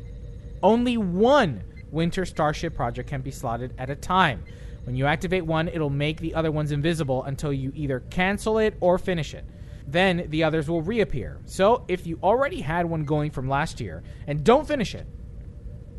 [0.61, 1.63] Only one
[1.93, 4.43] Winter Starship project can be slotted at a time.
[4.85, 8.77] When you activate one, it'll make the other ones invisible until you either cancel it
[8.81, 9.45] or finish it.
[9.87, 11.41] Then the others will reappear.
[11.45, 15.07] So if you already had one going from last year and don't finish it,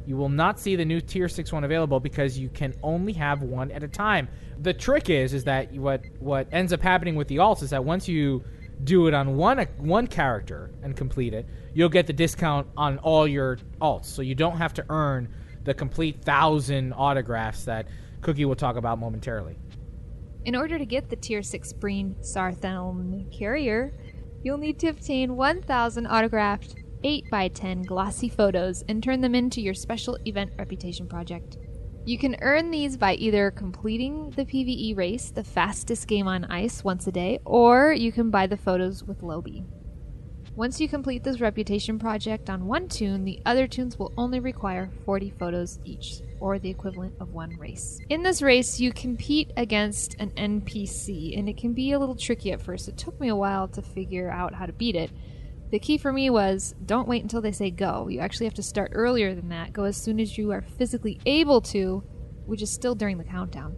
[0.06, 3.42] you will not see the new tier 6 one available because you can only have
[3.42, 4.30] one at a time.
[4.62, 7.84] The trick is is that what what ends up happening with the alts is that
[7.84, 8.44] once you
[8.84, 13.28] do it on one one character and complete it, you'll get the discount on all
[13.28, 14.06] your alts.
[14.06, 15.28] So you don't have to earn
[15.66, 17.88] the complete thousand autographs that
[18.22, 19.58] Cookie will talk about momentarily.
[20.48, 23.92] In order to get the Tier 6 Breen Sarr Theln carrier,
[24.44, 30.18] you'll need to obtain 1,000 autographed 8x10 glossy photos and turn them into your special
[30.24, 31.58] event reputation project.
[32.06, 36.82] You can earn these by either completing the PvE race, the fastest game on ice,
[36.82, 39.66] once a day, or you can buy the photos with Lobi.
[40.58, 44.90] Once you complete this reputation project on one toon, the other toons will only require
[45.06, 48.00] 40 photos each, or the equivalent of one race.
[48.10, 52.52] In this race, you compete against an NPC, and it can be a little tricky
[52.54, 52.88] at first.
[52.88, 55.12] It took me a while to figure out how to beat it.
[55.70, 58.08] The key for me was don't wait until they say go.
[58.08, 59.74] You actually have to start earlier than that.
[59.74, 62.04] Go as soon as you are physically able to,
[62.48, 63.76] which is still during the countdown.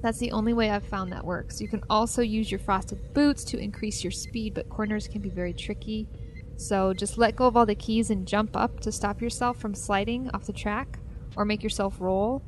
[0.00, 1.60] That's the only way I've found that works.
[1.60, 5.28] You can also use your frosted boots to increase your speed, but corners can be
[5.28, 6.08] very tricky.
[6.56, 9.74] So just let go of all the keys and jump up to stop yourself from
[9.74, 10.98] sliding off the track
[11.36, 12.42] or make yourself roll.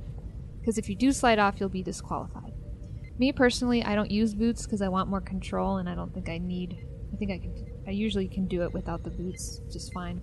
[0.60, 2.52] Because if you do slide off, you'll be disqualified.
[3.18, 6.28] Me personally, I don't use boots because I want more control and I don't think
[6.28, 6.86] I need.
[7.12, 7.66] I think I can.
[7.86, 10.22] I usually can do it without the boots just fine.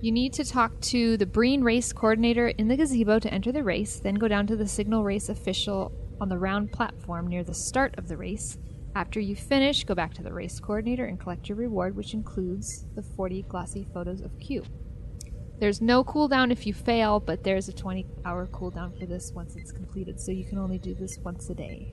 [0.00, 3.62] You need to talk to the Breen race coordinator in the gazebo to enter the
[3.62, 7.52] race, then go down to the signal race official on the round platform near the
[7.52, 8.56] start of the race.
[8.94, 12.86] After you finish, go back to the race coordinator and collect your reward, which includes
[12.94, 14.62] the 40 glossy photos of Q.
[15.58, 19.56] There's no cooldown if you fail, but there's a 20 hour cooldown for this once
[19.56, 21.92] it's completed, so you can only do this once a day.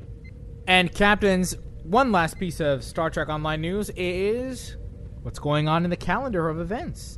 [0.68, 4.78] And captains, one last piece of Star Trek Online news is
[5.24, 7.18] what's going on in the calendar of events.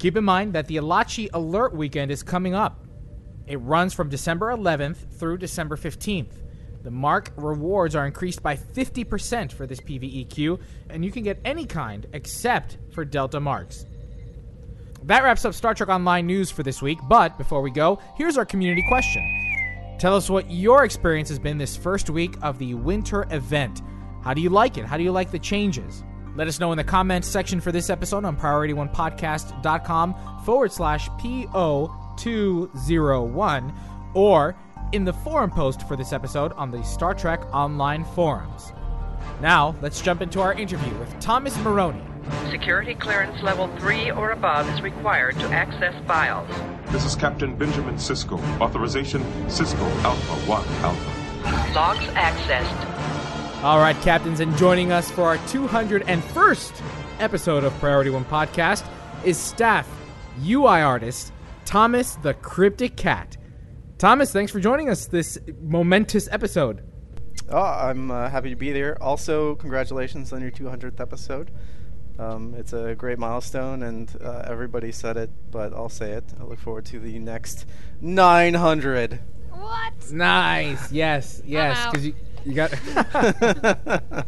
[0.00, 2.85] Keep in mind that the Elachi Alert Weekend is coming up.
[3.46, 6.42] It runs from December 11th through December 15th.
[6.82, 11.64] The mark rewards are increased by 50% for this PVEQ, and you can get any
[11.64, 13.86] kind except for Delta marks.
[15.02, 18.36] That wraps up Star Trek Online news for this week, but before we go, here's
[18.36, 19.22] our community question.
[19.98, 23.82] Tell us what your experience has been this first week of the winter event.
[24.22, 24.84] How do you like it?
[24.84, 26.02] How do you like the changes?
[26.34, 31.08] Let us know in the comments section for this episode on priority1podcast.com forward slash
[32.16, 33.74] PO201
[34.14, 34.56] or
[34.92, 38.72] in the forum post for this episode on the Star Trek Online forums.
[39.40, 42.02] Now, let's jump into our interview with Thomas Maroney.
[42.50, 46.48] Security clearance level 3 or above is required to access files.
[46.90, 48.40] This is Captain Benjamin Sisko.
[48.60, 51.74] Authorization Sisko Alpha 1 Alpha.
[51.74, 53.62] Logs accessed.
[53.62, 56.82] All right, captains, and joining us for our 201st
[57.18, 58.86] episode of Priority One Podcast
[59.24, 59.88] is staff
[60.44, 61.32] UI artist
[61.66, 63.36] Thomas the Cryptic Cat.
[63.98, 66.82] Thomas, thanks for joining us this momentous episode.
[67.50, 68.96] Oh, I'm uh, happy to be there.
[69.02, 71.50] Also, congratulations on your 200th episode.
[72.20, 76.24] Um, it's a great milestone, and uh, everybody said it, but I'll say it.
[76.40, 77.66] I look forward to the next
[78.00, 79.18] 900.
[79.50, 80.10] What?
[80.12, 80.92] Nice.
[80.92, 81.42] Yes.
[81.44, 81.84] Yes.
[81.86, 82.70] Because you, you got.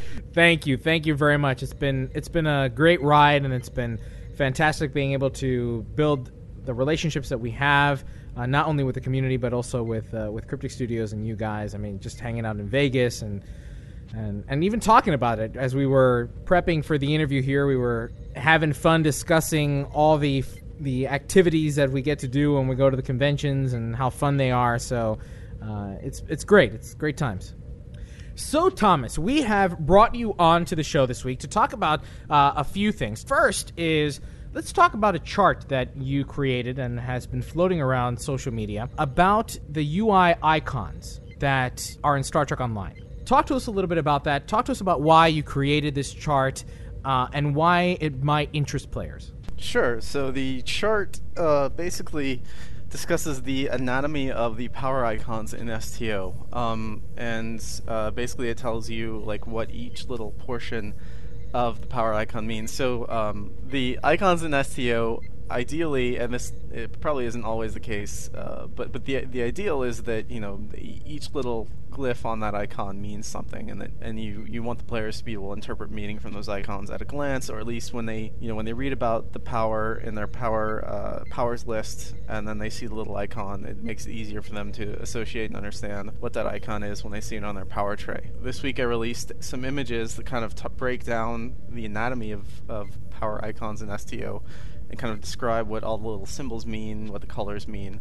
[0.32, 0.78] thank you.
[0.78, 1.62] Thank you very much.
[1.62, 4.00] It's been it's been a great ride, and it's been
[4.36, 6.30] fantastic being able to build
[6.66, 8.04] the relationships that we have.
[8.36, 11.36] Uh, not only with the community, but also with uh, with Cryptic Studios and you
[11.36, 11.74] guys.
[11.74, 13.42] I mean, just hanging out in Vegas and
[14.14, 17.66] and and even talking about it as we were prepping for the interview here.
[17.66, 20.44] We were having fun discussing all the
[20.80, 24.10] the activities that we get to do when we go to the conventions and how
[24.10, 24.78] fun they are.
[24.78, 25.18] So
[25.62, 26.74] uh, it's it's great.
[26.74, 27.54] It's great times.
[28.38, 32.02] So, Thomas, we have brought you on to the show this week to talk about
[32.28, 33.24] uh, a few things.
[33.24, 34.20] First is
[34.56, 38.88] let's talk about a chart that you created and has been floating around social media
[38.96, 43.04] about the UI icons that are in Star Trek Online.
[43.26, 44.48] Talk to us a little bit about that.
[44.48, 46.64] Talk to us about why you created this chart
[47.04, 49.34] uh, and why it might interest players.
[49.58, 50.00] Sure.
[50.00, 52.40] So the chart uh, basically
[52.88, 58.88] discusses the anatomy of the power icons in STO, um, and uh, basically it tells
[58.88, 60.94] you like what each little portion
[61.56, 62.70] of the power icon means.
[62.70, 68.30] So um, the icons in STO, ideally, and this it probably isn't always the case,
[68.34, 72.54] uh, but but the the ideal is that you know each little glyph on that
[72.54, 75.54] icon means something, and that and you you want the players to be able to
[75.54, 78.54] interpret meaning from those icons at a glance, or at least when they you know
[78.54, 82.70] when they read about the power in their power uh, powers list, and then they
[82.70, 86.32] see the little icon, it makes it easier for them to associate and understand what
[86.32, 88.30] that icon is when they see it on their power tray.
[88.42, 92.46] This week I released some images that kind of t- break down the anatomy of
[92.68, 94.42] of power icons in STO
[94.90, 98.00] and kind of describe what all the little symbols mean, what the colors mean,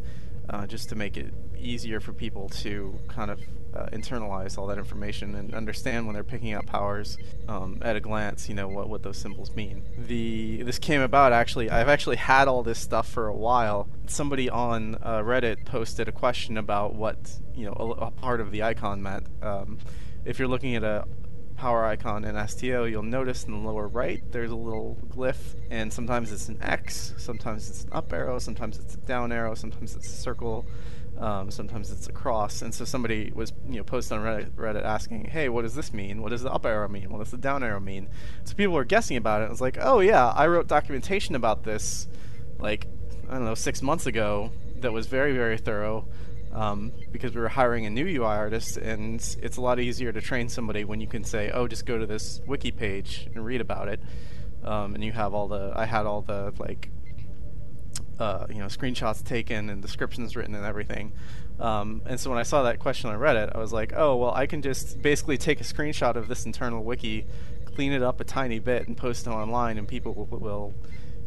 [0.50, 3.40] uh, just to make it easier for people to kind of
[3.76, 7.18] uh, internalize all that information and understand when they're picking up powers
[7.48, 9.84] um, at a glance, you know, what, what those symbols mean.
[9.98, 13.90] The This came about actually, I've actually had all this stuff for a while.
[14.08, 17.18] Somebody on uh, Reddit posted a question about what,
[17.54, 19.28] you know, a, a part of the icon meant.
[19.42, 19.80] Um,
[20.24, 21.06] if you're looking at a
[21.56, 25.92] power icon in STO, you'll notice in the lower right there's a little glyph, and
[25.92, 29.96] sometimes it's an X, sometimes it's an up arrow, sometimes it's a down arrow, sometimes
[29.96, 30.66] it's a circle,
[31.18, 32.62] um, sometimes it's a cross.
[32.62, 35.94] And so somebody was you know posted on Reddit, Reddit asking, "Hey, what does this
[35.94, 36.22] mean?
[36.22, 37.10] What does the up arrow mean?
[37.10, 38.10] What does the down arrow mean?"
[38.44, 39.46] So people were guessing about it.
[39.46, 42.08] It was like, "Oh yeah, I wrote documentation about this,
[42.60, 42.88] like
[43.30, 44.52] I don't know, six months ago.
[44.82, 46.08] That was very very thorough."
[46.56, 50.22] Um, because we were hiring a new UI artist, and it's a lot easier to
[50.22, 53.60] train somebody when you can say, "Oh, just go to this wiki page and read
[53.60, 54.00] about it,"
[54.64, 55.74] um, and you have all the.
[55.76, 56.90] I had all the like,
[58.20, 61.12] uh, you know, screenshots taken and descriptions written and everything.
[61.60, 64.34] Um, and so when I saw that question on Reddit, I was like, "Oh, well,
[64.34, 67.28] I can just basically take a screenshot of this internal wiki,
[67.66, 70.74] clean it up a tiny bit, and post it online, and people will, will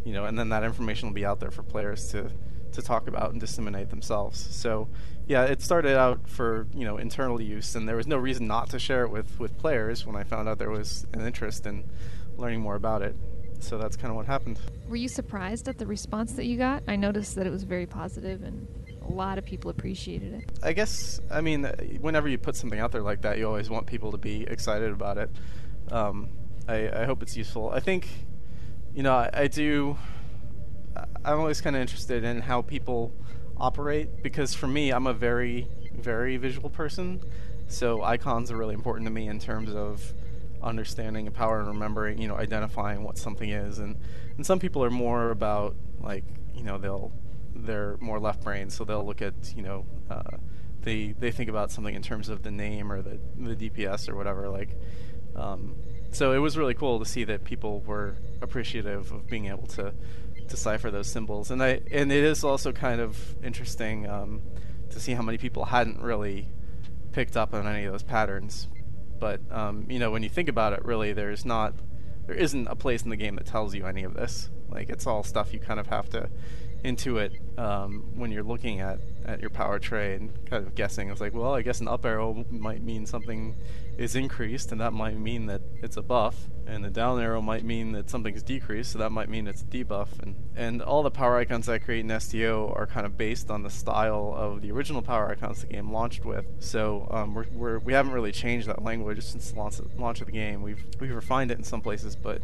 [0.07, 2.31] you know, and then that information will be out there for players to."
[2.71, 4.47] to talk about and disseminate themselves.
[4.55, 4.89] So
[5.29, 8.71] yeah, it started out for you know internal use, and there was no reason not
[8.71, 10.07] to share it with with players.
[10.07, 11.85] When I found out there was an interest in
[12.39, 13.15] learning more about it,
[13.61, 14.59] so that's kind of what happened.
[14.89, 16.83] Were you surprised at the response that you got?
[16.89, 18.67] I noticed that it was very positive, and
[19.03, 20.59] a lot of people appreciated it.
[20.63, 21.65] I guess I mean,
[22.01, 24.91] whenever you put something out there like that, you always want people to be excited
[24.93, 25.31] about it.
[25.91, 26.31] Um,
[26.67, 27.71] I, I hope it's useful.
[27.71, 28.09] I think,
[28.95, 29.99] you know, I, I do.
[31.25, 33.13] I'm always kind of interested in how people
[33.61, 37.23] operate because for me, I'm a very, very visual person.
[37.67, 40.15] So icons are really important to me in terms of
[40.63, 43.79] understanding and power and remembering, you know, identifying what something is.
[43.79, 43.97] And,
[44.37, 47.13] and some people are more about like, you know, they'll
[47.55, 50.37] they're more left brain, so they'll look at, you know, uh,
[50.83, 54.17] they they think about something in terms of the name or the the DPS or
[54.17, 54.49] whatever.
[54.49, 54.71] Like,
[55.37, 55.75] um,
[56.11, 59.93] so it was really cool to see that people were appreciative of being able to
[60.49, 61.51] decipher those symbols.
[61.51, 64.43] And I and it is also kind of interesting um,
[64.91, 66.49] to see how many people hadn't really
[67.13, 68.69] picked up on any of those patterns.
[69.19, 71.75] But um, you know, when you think about it, really, there's not
[72.27, 74.51] there isn't a place in the game that tells you any of this.
[74.69, 76.29] Like it's all stuff you kind of have to
[76.85, 81.11] intuit um, when you're looking at, at your power tray and kind of guessing.
[81.11, 83.57] It's like, well, I guess an up arrow might mean something
[83.97, 87.65] is increased, and that might mean that it's a buff, and the down arrow might
[87.65, 90.09] mean that something's decreased, so that might mean it's a debuff.
[90.23, 93.65] And, and all the power icons I create in STO are kind of based on
[93.65, 96.47] the style of the original power icons the game launched with.
[96.61, 100.27] So um, we're, we're, we haven't really changed that language since the launch, launch of
[100.27, 100.63] the game.
[100.63, 102.41] We've, we've refined it in some places, but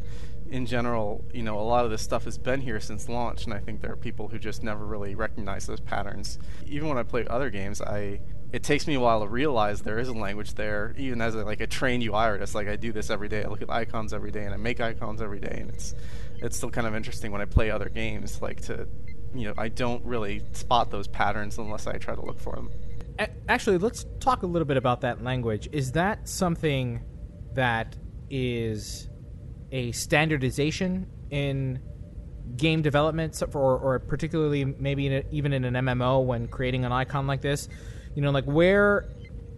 [0.50, 3.54] in general, you know, a lot of this stuff has been here since launch, and
[3.54, 6.38] I think there are people who just never really recognize those patterns.
[6.66, 8.20] Even when I play other games, I
[8.52, 11.44] it takes me a while to realize there is a language there, even as a,
[11.44, 12.54] like a trained UI artist.
[12.54, 13.42] Like I do this every day.
[13.42, 15.94] I look at icons every day, and I make icons every day, and it's
[16.36, 18.40] it's still kind of interesting when I play other games.
[18.40, 18.86] Like to,
[19.34, 22.70] you know, I don't really spot those patterns unless I try to look for them.
[23.48, 25.68] Actually, let's talk a little bit about that language.
[25.72, 27.00] Is that something
[27.54, 27.96] that
[28.30, 29.08] is
[29.74, 31.80] a standardization in
[32.56, 36.92] game development, or, or particularly maybe in a, even in an MMO when creating an
[36.92, 37.68] icon like this?
[38.14, 39.08] You know, like where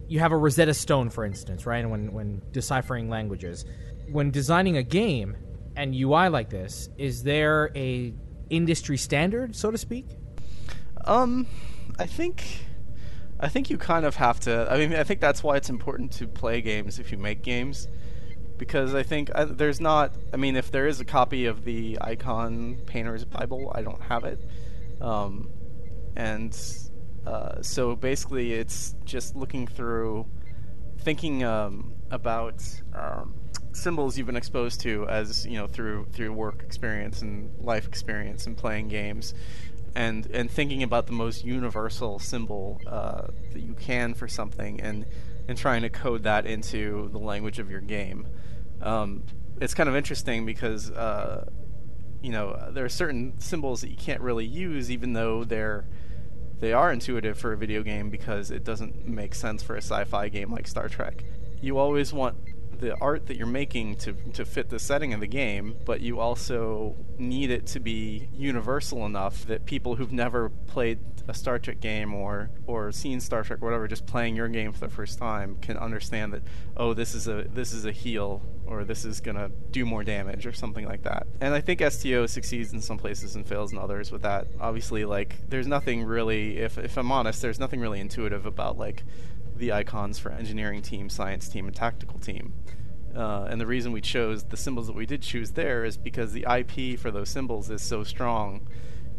[0.07, 1.87] you have a Rosetta Stone, for instance, right?
[1.87, 3.63] When when deciphering languages,
[4.11, 5.37] when designing a game
[5.75, 8.11] and UI like this, is there a
[8.49, 10.07] industry standard, so to speak?
[11.05, 11.45] Um,
[11.99, 12.43] I think.
[13.39, 14.67] I think you kind of have to.
[14.67, 17.87] I mean, I think that's why it's important to play games if you make games
[18.57, 20.13] because I think uh, there's not.
[20.33, 24.23] I mean, if there is a copy of the Icon Painter's Bible, I don't have
[24.23, 24.39] it,
[25.01, 25.49] um,
[26.15, 26.57] and
[27.25, 30.25] uh, so basically, it's just looking through,
[30.99, 33.35] thinking um, about um,
[33.73, 38.47] symbols you've been exposed to as you know through through work experience and life experience
[38.47, 39.33] and playing games.
[39.95, 45.07] And, and thinking about the most universal symbol uh, that you can for something and,
[45.47, 48.27] and trying to code that into the language of your game.
[48.81, 49.23] Um,
[49.59, 51.49] it's kind of interesting because uh,
[52.21, 55.85] you know there are certain symbols that you can't really use, even though they're
[56.59, 60.27] they are intuitive for a video game because it doesn't make sense for a sci-fi
[60.29, 61.23] game like Star Trek.
[61.61, 62.37] You always want
[62.79, 66.19] the art that you're making to to fit the setting of the game, but you
[66.19, 71.79] also need it to be universal enough that people who've never played a Star Trek
[71.79, 75.17] game or or seen Star Trek or whatever, just playing your game for the first
[75.17, 76.43] time, can understand that
[76.75, 80.45] oh this is a this is a heal or this is gonna do more damage
[80.45, 81.27] or something like that.
[81.41, 84.47] And I think STO succeeds in some places and fails in others with that.
[84.59, 89.03] Obviously, like there's nothing really if if I'm honest, there's nothing really intuitive about like
[89.57, 92.53] the icons for engineering team, science team, and tactical team.
[93.15, 96.33] Uh, and the reason we chose the symbols that we did choose there is because
[96.33, 98.67] the IP for those symbols is so strong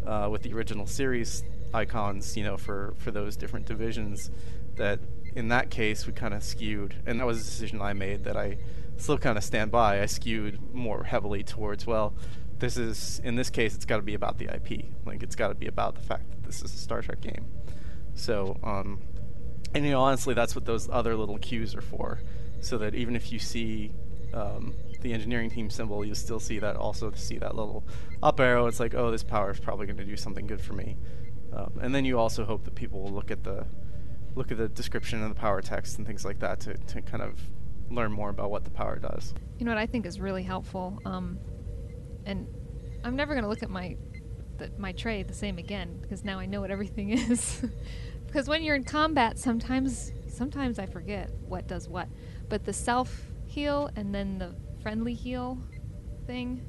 [0.06, 1.42] uh, with the original series
[1.74, 4.30] icons, you know, for, for those different divisions
[4.76, 5.00] that
[5.34, 6.94] in that case we kind of skewed.
[7.06, 8.58] And that was a decision I made that I
[8.96, 10.00] still kind of stand by.
[10.00, 12.14] I skewed more heavily towards well,
[12.58, 14.86] this is in this case it's got to be about the IP.
[15.04, 17.46] Like it's got to be about the fact that this is a Star Trek game.
[18.14, 19.00] So, um,
[19.74, 22.20] and you know, honestly, that's what those other little cues are for,
[22.60, 23.92] so that even if you see
[24.32, 27.84] um, the engineering team symbol, you still see that also see that little
[28.22, 28.66] up arrow.
[28.66, 30.96] It's like, oh, this power is probably going to do something good for me.
[31.52, 33.66] Um, and then you also hope that people will look at the
[34.34, 37.22] look at the description and the power text and things like that to, to kind
[37.22, 37.40] of
[37.90, 39.34] learn more about what the power does.
[39.58, 41.38] You know what I think is really helpful, um,
[42.24, 42.46] and
[43.02, 43.96] I'm never going to look at my
[44.58, 47.64] the, my tray the same again because now I know what everything is.
[48.28, 52.08] Because when you're in combat, sometimes sometimes I forget what does what.
[52.48, 55.58] But the self heal and then the friendly heal
[56.26, 56.62] thing,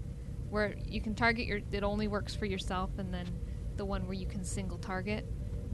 [0.49, 3.27] where you can target your, it only works for yourself, and then
[3.75, 5.25] the one where you can single target,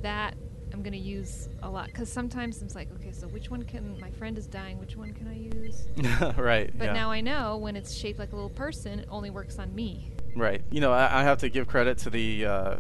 [0.02, 0.36] that
[0.74, 4.12] I'm gonna use a lot because sometimes it's like, okay, so which one can my
[4.12, 4.80] friend is dying?
[4.80, 5.88] Which one can I use?
[6.38, 6.76] right.
[6.78, 6.94] But yeah.
[6.94, 10.12] now I know when it's shaped like a little person, it only works on me.
[10.36, 10.62] Right.
[10.70, 12.76] You know, I, I have to give credit to the, uh,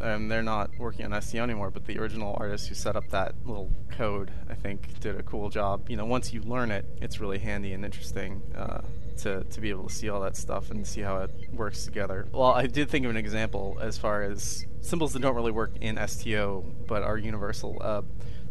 [0.00, 3.34] and they're not working on STO anymore, but the original artist who set up that
[3.44, 5.90] little code, I think, did a cool job.
[5.90, 8.80] You know, once you learn it, it's really handy and interesting uh,
[9.18, 12.26] to, to be able to see all that stuff and see how it works together.
[12.32, 15.72] Well, I did think of an example as far as symbols that don't really work
[15.82, 17.76] in STO but are universal.
[17.82, 18.02] Uh,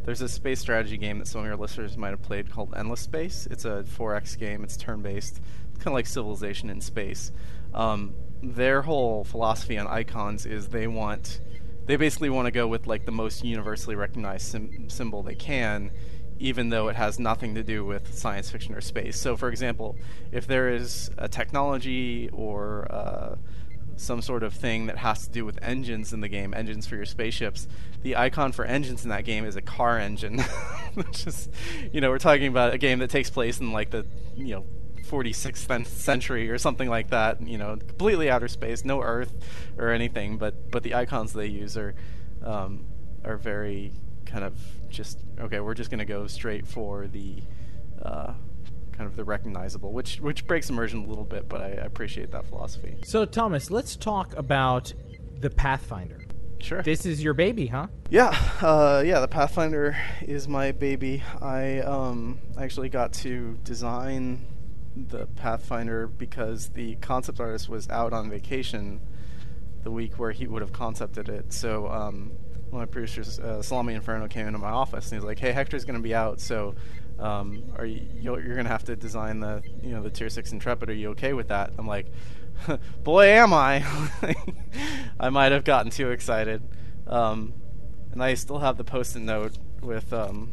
[0.04, 3.00] there's a space strategy game that some of your listeners might have played called Endless
[3.00, 3.48] Space.
[3.50, 4.64] It's a 4X game.
[4.64, 5.40] It's turn-based.
[5.70, 7.32] It's kind of like Civilization in space.
[7.74, 8.14] Um,
[8.44, 11.40] their whole philosophy on icons is they want,
[11.86, 15.92] they basically want to go with like the most universally recognized sim- symbol they can,
[16.40, 19.18] even though it has nothing to do with science fiction or space.
[19.18, 19.96] So, for example,
[20.32, 23.36] if there is a technology or uh,
[23.96, 26.96] some sort of thing that has to do with engines in the game, engines for
[26.96, 27.68] your spaceships.
[28.02, 30.40] The icon for engines in that game is a car engine,
[30.96, 31.50] which is,
[31.92, 34.66] you know, we're talking about a game that takes place in like the, you know,
[35.04, 37.46] 46th century or something like that.
[37.46, 39.34] You know, completely outer space, no Earth
[39.78, 40.38] or anything.
[40.38, 41.96] But but the icons they use are
[42.44, 42.86] um,
[43.24, 43.94] are very
[44.26, 45.60] kind of just okay.
[45.60, 47.42] We're just going to go straight for the
[48.02, 48.34] uh,
[48.92, 52.32] kind of the recognizable, which which breaks immersion a little bit, but I, I appreciate
[52.32, 52.98] that philosophy.
[53.04, 54.94] So Thomas, let's talk about
[55.40, 56.20] the Pathfinder.
[56.60, 56.82] Sure.
[56.82, 57.88] This is your baby, huh?
[58.10, 58.30] Yeah,
[58.62, 59.20] uh, yeah.
[59.20, 61.22] The Pathfinder is my baby.
[61.42, 64.46] I um, actually got to design
[64.96, 69.02] the Pathfinder because the concept artist was out on vacation
[69.84, 71.52] the week where he would have concepted it.
[71.52, 72.32] So um,
[72.70, 75.52] one of my producers, uh, Salami Inferno, came into my office and he's like, "Hey,
[75.52, 76.76] Hector's going to be out, so
[77.20, 80.52] um, are you, you're going to have to design the you know the tier six
[80.52, 80.90] Intrepid.
[80.90, 82.08] Are you okay with that?" I'm like,
[83.04, 83.86] "Boy, am I!"
[85.20, 86.64] I might have gotten too excited,
[87.08, 87.54] um,
[88.12, 90.52] and I still have the post-it note with um,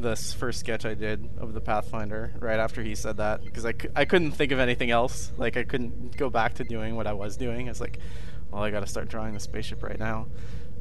[0.00, 3.72] this first sketch I did of the Pathfinder right after he said that because I,
[3.72, 5.32] c- I couldn't think of anything else.
[5.36, 7.68] Like I couldn't go back to doing what I was doing.
[7.68, 7.98] I was like,
[8.50, 10.26] well, I got to start drawing the spaceship right now.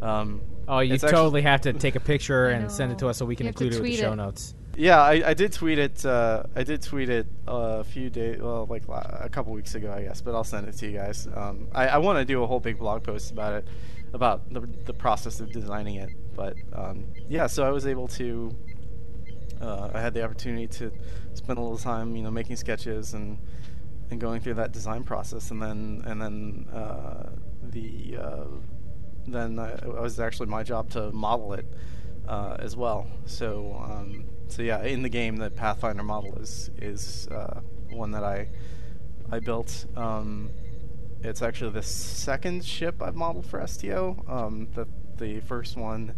[0.02, 3.26] Um, oh, you totally have to take a picture and send it to us so
[3.26, 4.18] we can You have to include it with the show it.
[4.18, 4.54] notes.
[4.80, 6.06] Yeah, I, I did tweet it.
[6.06, 9.92] Uh, I did tweet it a few days, well, like la- a couple weeks ago,
[9.92, 10.22] I guess.
[10.22, 11.28] But I'll send it to you guys.
[11.36, 13.68] Um, I, I want to do a whole big blog post about it,
[14.14, 16.12] about the the process of designing it.
[16.36, 18.52] But um, yeah, so I was able to.
[19.62, 20.92] Uh, I had the opportunity to
[21.34, 23.40] spend a little time, you know, making sketches and
[24.10, 27.30] and going through that design process, and then and then uh,
[27.64, 28.46] the uh,
[29.28, 31.66] then I, it was actually my job to model it
[32.28, 33.08] uh, as well.
[33.26, 38.24] So um, so yeah, in the game, the Pathfinder model is is uh, one that
[38.24, 38.50] I
[39.32, 39.86] I built.
[39.96, 40.52] Um,
[41.24, 44.24] it's actually the second ship I've modeled for STO.
[44.28, 44.88] Um, the
[45.18, 46.14] the first one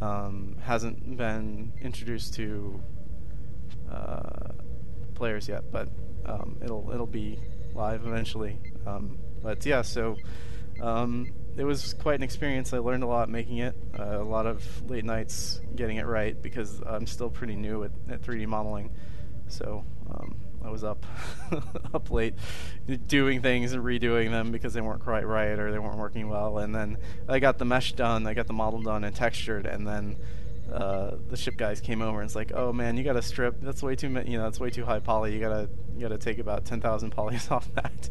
[0.00, 2.80] um, hasn't been introduced to
[3.90, 4.52] uh,
[5.14, 5.88] players yet, but
[6.24, 7.38] um, it'll it'll be
[7.74, 8.58] live eventually.
[8.86, 10.16] Um, but yeah, so
[10.80, 12.72] um, it was quite an experience.
[12.72, 13.76] I learned a lot making it.
[13.98, 17.92] Uh, a lot of late nights getting it right because I'm still pretty new at,
[18.10, 18.90] at 3D modeling.
[19.48, 20.36] So um,
[20.66, 21.06] I was up
[21.94, 22.34] up late
[23.06, 26.58] doing things and redoing them because they weren't quite right or they weren't working well.
[26.58, 26.98] And then
[27.28, 30.16] I got the mesh done, I got the model done and textured, and then
[30.72, 33.60] uh, the ship guys came over and it's like, oh man, you gotta strip.
[33.60, 35.32] That's way too, you know, that's way too high poly.
[35.32, 38.10] You gotta, you gotta take about ten thousand polys off that.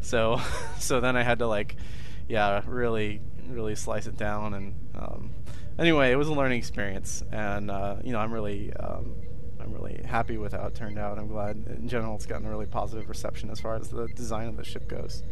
[0.00, 0.40] so,
[0.78, 1.76] so then I had to like,
[2.28, 4.54] yeah, really, really slice it down.
[4.54, 5.30] And um,
[5.78, 9.14] anyway, it was a learning experience, and uh, you know, I'm really, um,
[9.60, 11.18] I'm really happy with how it turned out.
[11.18, 14.48] I'm glad in general it's gotten a really positive reception as far as the design
[14.48, 15.22] of the ship goes.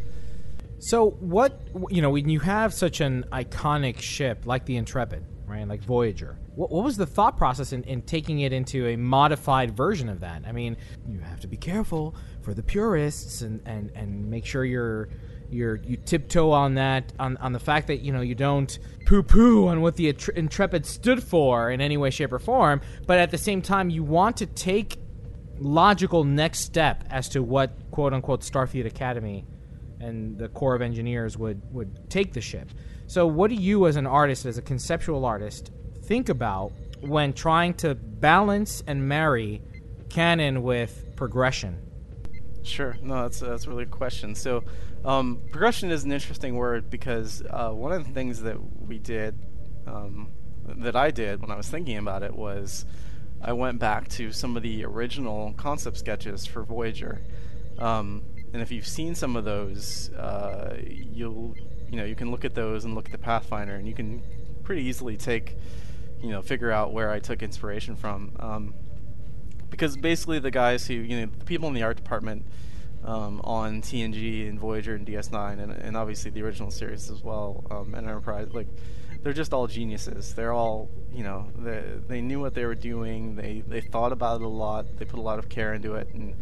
[0.80, 1.60] So what
[1.90, 6.38] you know when you have such an iconic ship like the Intrepid, right, like Voyager,
[6.54, 10.20] what, what was the thought process in, in taking it into a modified version of
[10.20, 10.42] that?
[10.46, 10.76] I mean,
[11.08, 15.08] you have to be careful for the purists and and and make sure you're
[15.50, 19.22] you're you tiptoe on that on on the fact that you know you don't poo
[19.22, 23.30] poo on what the Intrepid stood for in any way, shape, or form, but at
[23.30, 24.98] the same time you want to take
[25.58, 29.44] logical next step as to what quote unquote Starfleet Academy
[30.00, 32.70] and the Corps of Engineers would would take the ship.
[33.06, 35.70] So, what do you, as an artist, as a conceptual artist,
[36.04, 39.62] think about when trying to balance and marry
[40.10, 41.78] canon with progression?
[42.62, 42.96] Sure.
[43.02, 44.34] No, that's that's a really good question.
[44.34, 44.62] So,
[45.04, 49.38] um, progression is an interesting word because uh, one of the things that we did,
[49.86, 50.30] um,
[50.64, 52.84] that I did when I was thinking about it, was
[53.40, 57.22] I went back to some of the original concept sketches for Voyager.
[57.78, 58.22] Um,
[58.52, 61.54] and if you've seen some of those, uh, you'll
[61.90, 64.22] you know you can look at those and look at the Pathfinder, and you can
[64.62, 65.56] pretty easily take
[66.20, 68.32] you know figure out where I took inspiration from.
[68.40, 68.74] Um,
[69.70, 72.46] because basically the guys who you know the people in the art department
[73.04, 77.64] um, on TNG and Voyager and DS9 and, and obviously the original series as well
[77.70, 78.68] um, and Enterprise like
[79.22, 80.34] they're just all geniuses.
[80.34, 83.34] They're all you know they they knew what they were doing.
[83.34, 84.96] They they thought about it a lot.
[84.96, 86.36] They put a lot of care into it and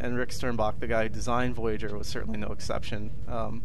[0.00, 3.10] and Rick Sternbach, the guy who designed Voyager, was certainly no exception.
[3.26, 3.62] Um,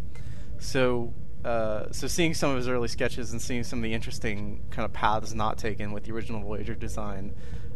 [0.60, 1.14] so,
[1.46, 4.86] uh, so seeing some of his early sketches and seeing some of the interesting kind
[4.86, 7.36] of paths not taken with the original Voyager design,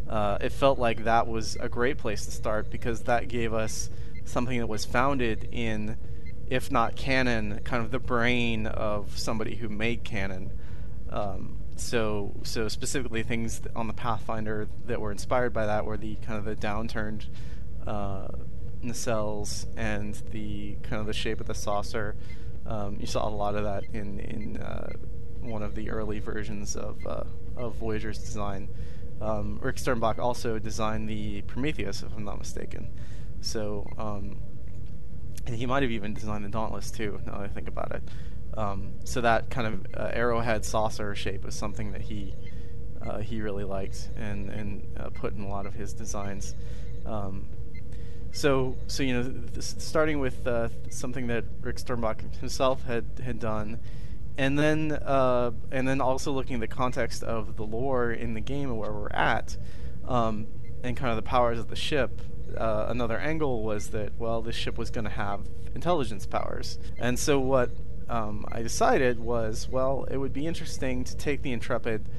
[0.10, 3.90] uh, it felt like that was a great place to start because that gave us
[4.28, 5.98] something that was founded in,
[6.50, 10.52] if not canon, kind of the brain of somebody who made canon.
[11.10, 16.16] Um, so, so specifically things on the Pathfinder that were inspired by that were the
[16.16, 17.28] kind of the downturned
[17.86, 18.28] uh,
[18.84, 22.16] nacelles and the kind of the shape of the saucer.
[22.66, 24.90] Um, you saw a lot of that in in uh,
[25.42, 27.24] one of the early versions of uh,
[27.56, 28.70] of Voyager's design.
[29.22, 32.94] Um, Rick Sternbach also designed the Prometheus, if I'm not mistaken.
[33.42, 34.38] So, um,
[35.46, 37.20] and he might have even designed the Dauntless too.
[37.26, 38.04] Now that I think about it.
[38.56, 42.34] Um, so that kind of uh, arrowhead saucer shape was something that he
[43.06, 46.56] uh, he really liked and and uh, put in a lot of his designs.
[47.06, 47.48] Um,
[48.32, 53.80] so so you know starting with uh, something that Rick Sternbach himself had had done
[54.38, 58.42] and then uh, and then also looking at the context of the lore in the
[58.42, 59.58] game and where we're at
[60.08, 60.48] um,
[60.84, 62.22] and kind of the powers of the ship
[62.56, 65.42] uh, another angle was that well this ship was going to have
[65.76, 67.72] intelligence powers and so what
[68.10, 72.10] um, I decided was well it would be interesting to take the Intrepid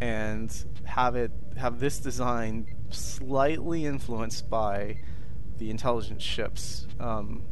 [0.00, 0.52] and
[0.84, 4.98] have it have this design slightly influenced by
[5.58, 6.86] the intelligence ships.
[7.00, 7.42] Um,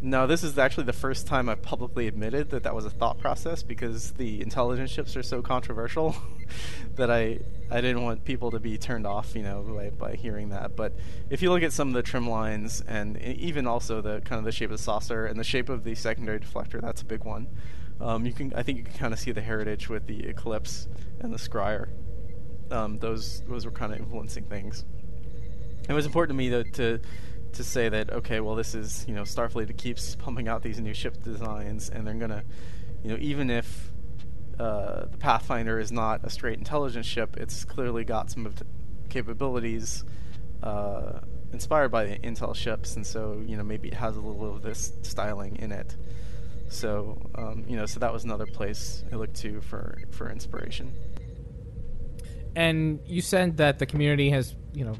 [0.00, 3.18] now, this is actually the first time I've publicly admitted that that was a thought
[3.18, 6.14] process because the intelligence ships are so controversial
[6.96, 7.40] that I
[7.70, 10.76] I didn't want people to be turned off, you know, by, by hearing that.
[10.76, 10.92] But
[11.30, 14.44] if you look at some of the trim lines and even also the kind of
[14.44, 17.24] the shape of the saucer and the shape of the secondary deflector, that's a big
[17.24, 17.48] one.
[18.00, 20.88] Um, you can I think you can kind of see the heritage with the Eclipse
[21.20, 21.88] and the Scryer.
[22.70, 24.84] Um, those those were kind of influencing things.
[25.88, 27.00] It was important to me to
[27.54, 30.94] to say that okay, well, this is you know Starfleet keeps pumping out these new
[30.94, 32.44] ship designs, and they're gonna,
[33.02, 33.92] you know, even if
[34.58, 38.62] uh, the Pathfinder is not a straight intelligence ship, it's clearly got some of
[39.08, 40.04] capabilities
[40.62, 41.20] uh,
[41.52, 44.62] inspired by the Intel ships, and so you know maybe it has a little of
[44.62, 45.96] this styling in it.
[46.68, 50.92] So um, you know, so that was another place I looked to for for inspiration.
[52.56, 54.94] And you said that the community has you know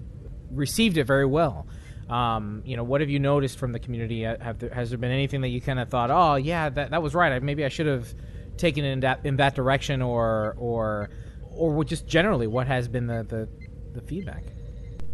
[0.51, 1.67] received it very well.
[2.09, 4.23] Um, you know, what have you noticed from the community?
[4.23, 7.03] Have there, has there been anything that you kind of thought, oh yeah, that that
[7.03, 7.33] was right.
[7.33, 8.13] I, maybe I should have
[8.57, 11.11] taken it in that in that direction, or or
[11.51, 13.49] or just generally, what has been the the,
[13.95, 14.45] the feedback?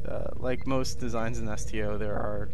[0.09, 2.51] Uh, like most designs in STO, there are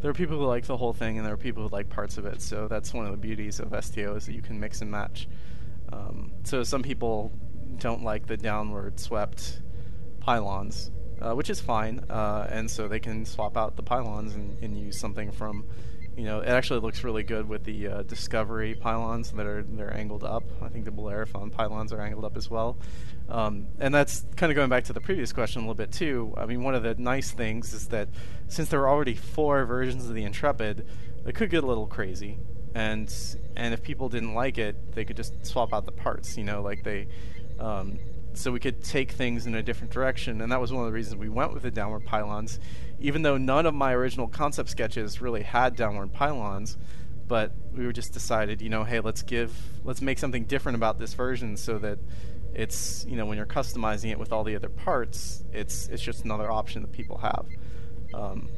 [0.00, 2.18] there are people who like the whole thing, and there are people who like parts
[2.18, 2.40] of it.
[2.40, 5.28] So that's one of the beauties of STO is that you can mix and match.
[5.92, 7.32] Um, so some people
[7.78, 9.62] don't like the downward swept
[10.20, 10.90] pylons
[11.20, 12.04] uh, which is fine.
[12.08, 15.64] Uh, and so they can swap out the pylons and, and, use something from,
[16.16, 19.94] you know, it actually looks really good with the uh, Discovery pylons that are they're
[19.94, 20.44] angled up.
[20.62, 22.78] I think the Bellerophon pylons are angled up as well.
[23.28, 26.34] Um, and that's kind of going back to the previous question a little bit too.
[26.36, 28.08] I mean, one of the nice things is that
[28.48, 30.86] since there were already four versions of the Intrepid,
[31.26, 32.38] it could get a little crazy.
[32.74, 33.12] And
[33.56, 36.36] and if people didn't like it, they could just swap out the parts.
[36.36, 37.08] You know, like they
[37.58, 37.98] um,
[38.34, 40.40] so we could take things in a different direction.
[40.40, 42.60] And that was one of the reasons we went with the downward pylons,
[43.00, 46.76] even though none of my original concept sketches really had downward pylons.
[47.30, 50.98] but we were just decided, you know, hey, let's give, let's make something different about
[50.98, 52.00] this version so that
[52.54, 56.24] it's, you know, when you're customizing it with all the other parts, it's it's just
[56.24, 57.46] another option that people have.
[58.12, 58.48] Um,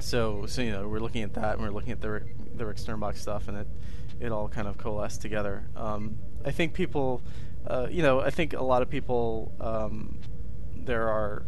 [0.00, 2.22] so, so you know, we're looking at that, and we're looking at the
[2.56, 3.68] the Rick Sternbach stuff, and it
[4.18, 5.64] it all kind of coalesced together.
[5.76, 7.22] Um, I think people,
[7.66, 10.18] uh, you know, I think a lot of people, um,
[10.74, 11.44] there are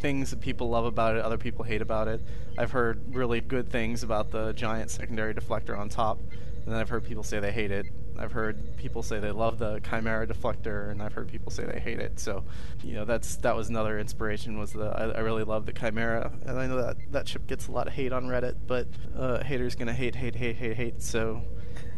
[0.00, 2.20] things that people love about it, other people hate about it.
[2.56, 6.88] I've heard really good things about the giant secondary deflector on top, and then I've
[6.88, 7.86] heard people say they hate it.
[8.18, 11.78] I've heard people say they love the Chimera deflector, and I've heard people say they
[11.78, 12.18] hate it.
[12.18, 12.44] So,
[12.82, 14.58] you know, that's that was another inspiration.
[14.58, 17.68] Was the I, I really love the Chimera, and I know that that ship gets
[17.68, 21.00] a lot of hate on Reddit, but uh, haters gonna hate, hate, hate, hate, hate.
[21.00, 21.42] So,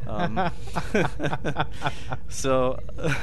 [0.07, 0.51] um,
[2.29, 2.79] so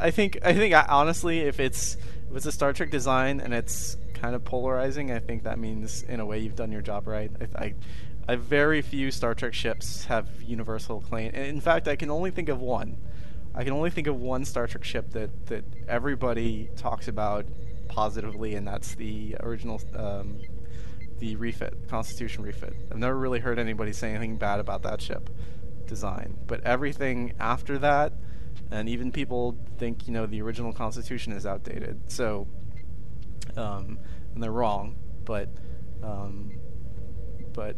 [0.00, 1.96] I think I think honestly, if it's
[2.30, 6.02] if it's a Star Trek design and it's kind of polarizing, I think that means
[6.02, 7.30] in a way you've done your job right.
[7.40, 7.74] I, I
[8.28, 11.30] I very few Star Trek ships have universal acclaim.
[11.32, 12.96] In fact, I can only think of one.
[13.54, 17.46] I can only think of one Star Trek ship that, that everybody talks about
[17.88, 20.40] positively, and that's the original, um,
[21.18, 22.74] the refit, Constitution refit.
[22.90, 25.30] I've never really heard anybody say anything bad about that ship
[25.86, 26.36] design.
[26.46, 28.12] But everything after that,
[28.70, 32.00] and even people think you know the original Constitution is outdated.
[32.10, 32.46] So,
[33.56, 33.98] um,
[34.34, 34.96] and they're wrong.
[35.24, 35.48] But,
[36.04, 36.52] um,
[37.52, 37.76] but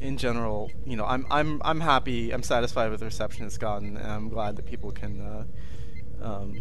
[0.00, 2.32] in general, you know, I'm I'm I'm happy.
[2.32, 5.44] I'm satisfied with the reception it's gotten, and I'm glad that people can, uh,
[6.22, 6.54] um,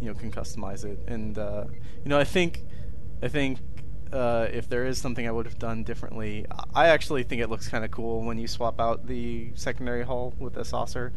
[0.00, 0.98] you know, can customize it.
[1.06, 1.64] And uh,
[2.04, 2.62] you know, I think,
[3.22, 3.58] I think
[4.12, 7.68] uh, if there is something I would have done differently, I actually think it looks
[7.68, 11.12] kind of cool when you swap out the secondary hull with a saucer.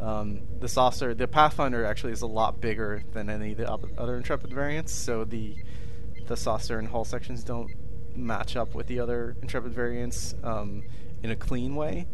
[0.00, 4.16] Um, the saucer, the Pathfinder actually is a lot bigger than any of the other
[4.16, 5.56] Intrepid variants, so the
[6.26, 7.70] the saucer and hull sections don't
[8.16, 10.82] match up with the other Intrepid variants um,
[11.22, 12.06] in a clean way.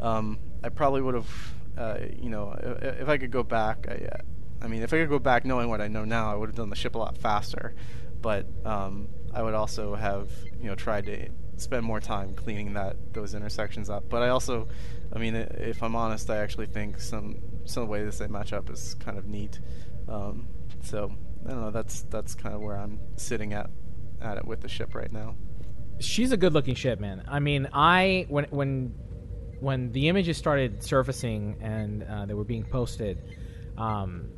[0.00, 4.20] Um, I probably would have, uh, you know, if, if, I could go back, I,
[4.62, 6.56] I mean, if I could go back knowing what I know now, I would have
[6.56, 7.74] done the ship a lot faster.
[8.20, 12.96] But um, I would also have, you know, tried to spend more time cleaning that
[13.12, 14.08] those intersections up.
[14.08, 14.68] But I also,
[15.12, 18.52] I mean, if I'm honest, I actually think some some of the ways they match
[18.52, 19.60] up is kind of neat.
[20.08, 20.48] Um,
[20.82, 21.10] so
[21.46, 21.70] I don't know.
[21.70, 23.70] That's that's kind of where I'm sitting at
[24.20, 25.36] at it with the ship right now.
[26.00, 27.24] She's a good-looking ship, man.
[27.26, 28.94] I mean, I when when
[29.60, 33.18] when the images started surfacing and uh, they were being posted,
[33.76, 34.30] um,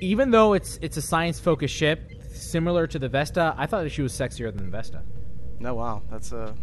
[0.00, 4.02] even though it's it's a science-focused ship similar to the Vesta, I thought that she
[4.02, 5.02] was sexier than the Vesta.
[5.58, 6.54] No, wow, that's a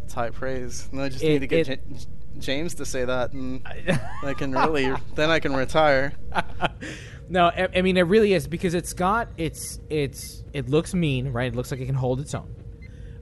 [0.00, 0.88] that's high praise.
[0.92, 2.06] And I just it, need to get it,
[2.40, 3.66] James to say that, and
[4.22, 6.12] I can really then I can retire.
[7.30, 11.32] No, I, I, mean it really is because it's got it's it's it looks mean,
[11.32, 11.52] right?
[11.52, 12.48] It looks like it can hold its own,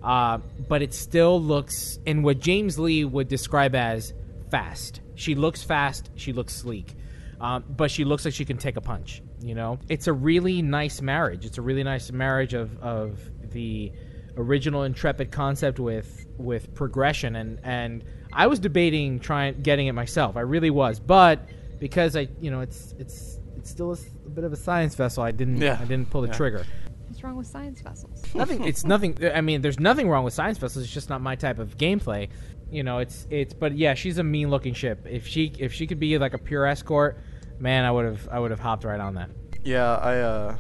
[0.03, 0.39] uh,
[0.69, 4.15] but it still looks in what James Lee would describe as
[4.51, 5.01] fast.
[5.17, 6.11] She looks fast.
[6.15, 6.95] She looks sleek,
[7.41, 9.23] um, but she looks like she can take a punch.
[9.41, 11.45] You know, it's a really nice marriage.
[11.45, 13.19] It's a really nice marriage of of
[13.51, 13.93] the
[14.37, 18.05] original Intrepid concept with with progression and and
[18.37, 20.37] I was debating trying getting it myself.
[20.37, 21.49] I really was, but
[21.81, 25.23] because I you know it's it's it's still a, a bit of a science vessel.
[25.23, 25.57] I didn't.
[25.57, 25.79] Yeah.
[25.81, 26.35] I didn't pull the yeah.
[26.35, 26.67] trigger.
[27.09, 28.23] What's wrong with science vessels?
[28.35, 28.65] nothing.
[28.65, 29.19] It's nothing.
[29.35, 30.85] I mean, there's nothing wrong with science vessels.
[30.85, 32.29] It's just not my type of gameplay.
[32.71, 33.55] You know, it's it's.
[33.55, 35.07] But yeah, she's a mean looking ship.
[35.09, 37.19] If she if she could be like a pure escort,
[37.59, 39.31] man, I would have I would have hopped right on that.
[39.65, 40.19] Yeah, I.
[40.19, 40.57] uh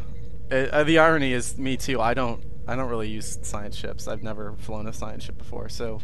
[0.48, 2.00] it, uh, the irony is, me too.
[2.00, 2.42] I don't.
[2.68, 4.08] I don't really use science ships.
[4.08, 6.00] I've never flown a science ship before, so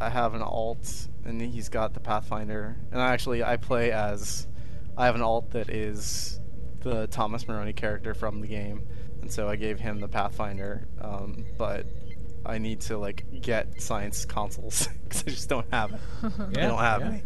[0.00, 2.76] I have an alt, and he's got the Pathfinder.
[2.92, 4.46] And I actually I play as
[4.96, 6.40] I have an alt that is
[6.80, 8.86] the Thomas Maroni character from the game,
[9.20, 10.86] and so I gave him the Pathfinder.
[11.00, 11.86] Um, but
[12.44, 16.00] I need to like get science consoles because I just don't have it.
[16.22, 17.08] yeah, I don't have yeah.
[17.08, 17.22] any,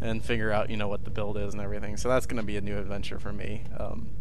[0.00, 1.96] and figure out you know what the build is and everything.
[1.96, 3.62] So that's going to be a new adventure for me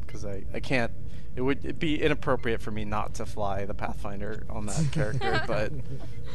[0.05, 0.91] because um, I I can't.
[1.33, 5.73] It would be inappropriate for me not to fly the Pathfinder on that character, but.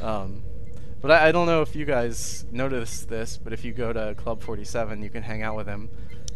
[0.02, 0.42] Um,
[1.00, 4.14] but I, I, don't know if you guys noticed this, but if you go to
[4.14, 5.88] Club 47, you can hang out with him.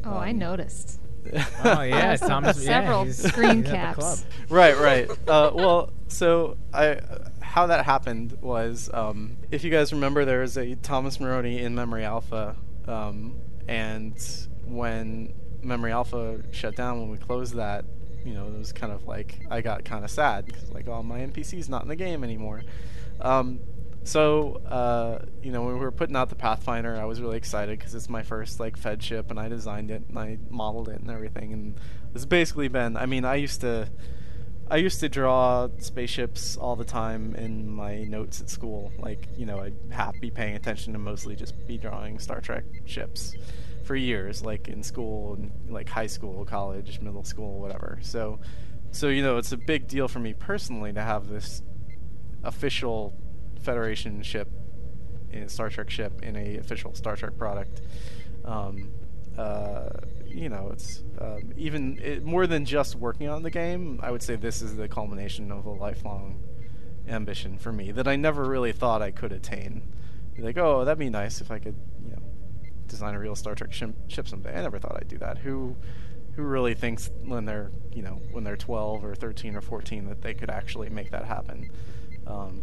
[0.05, 1.01] Oh, I um, noticed
[1.65, 2.63] oh yeah, Thomas.
[2.63, 4.25] Several yeah, screen caps.
[4.49, 5.11] Right, right.
[5.29, 7.01] Uh, well, so I,
[7.41, 11.75] how that happened was, um, if you guys remember, there was a Thomas Maroni in
[11.75, 12.57] Memory Alpha,
[12.87, 13.39] um,
[13.69, 14.15] and
[14.65, 17.85] when Memory Alpha shut down, when we closed that,
[18.25, 21.03] you know, it was kind of like I got kind of sad because like, oh,
[21.03, 22.63] my NPC's not in the game anymore.
[23.21, 23.61] Um,
[24.03, 27.79] so, uh, you know, when we were putting out the Pathfinder, I was really excited
[27.79, 31.01] because it's my first like Fed ship, and I designed it and I modeled it
[31.01, 31.53] and everything.
[31.53, 31.75] And
[32.15, 32.97] it's basically been.
[32.97, 33.89] I mean, I used to.
[34.73, 38.93] I used to draw spaceships all the time in my notes at school.
[39.01, 42.63] Like, you know, I'd have, be paying attention to mostly just be drawing Star Trek
[42.85, 43.35] ships
[43.83, 47.99] for years, like in school, and like high school, college, middle school, whatever.
[48.03, 48.39] So,
[48.93, 51.63] so you know, it's a big deal for me personally to have this
[52.45, 53.13] official
[53.63, 54.49] Federation ship,
[55.31, 57.83] in a Star Trek ship, in a official Star Trek product.
[58.45, 58.93] Um,
[59.39, 59.89] uh,
[60.27, 64.01] you know, it's um, even it, more than just working on the game.
[64.03, 66.43] I would say this is the culmination of a lifelong
[67.09, 69.93] ambition for me that I never really thought I could attain.
[70.39, 72.23] Like, oh, that'd be nice if I could, you know,
[72.87, 74.57] design a real Star Trek ship, ship someday.
[74.57, 75.39] I never thought I'd do that.
[75.39, 75.77] Who,
[76.35, 80.23] who really thinks when they're, you know, when they're 12 or 13 or 14 that
[80.23, 81.71] they could actually make that happen?
[82.27, 82.63] Um,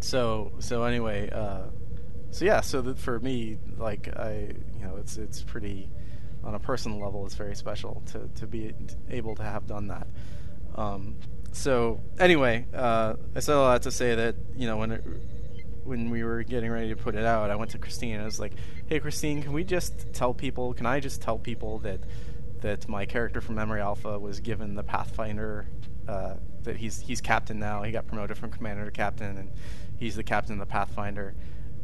[0.00, 1.62] so, so anyway, uh,
[2.30, 5.90] so yeah, so that for me, like I, you know, it's it's pretty
[6.42, 8.74] on a personal level, it's very special to to be
[9.10, 10.06] able to have done that.
[10.76, 11.16] Um,
[11.52, 15.04] so anyway, uh, I said all that to say that you know when it,
[15.84, 18.24] when we were getting ready to put it out, I went to Christine and I
[18.24, 18.52] was like,
[18.86, 20.72] "Hey, Christine, can we just tell people?
[20.72, 22.00] Can I just tell people that
[22.60, 25.66] that my character from Memory Alpha was given the Pathfinder?"
[26.08, 27.82] Uh, that he's he's captain now.
[27.82, 29.50] He got promoted from commander to captain, and
[30.00, 31.34] he's the captain of the Pathfinder.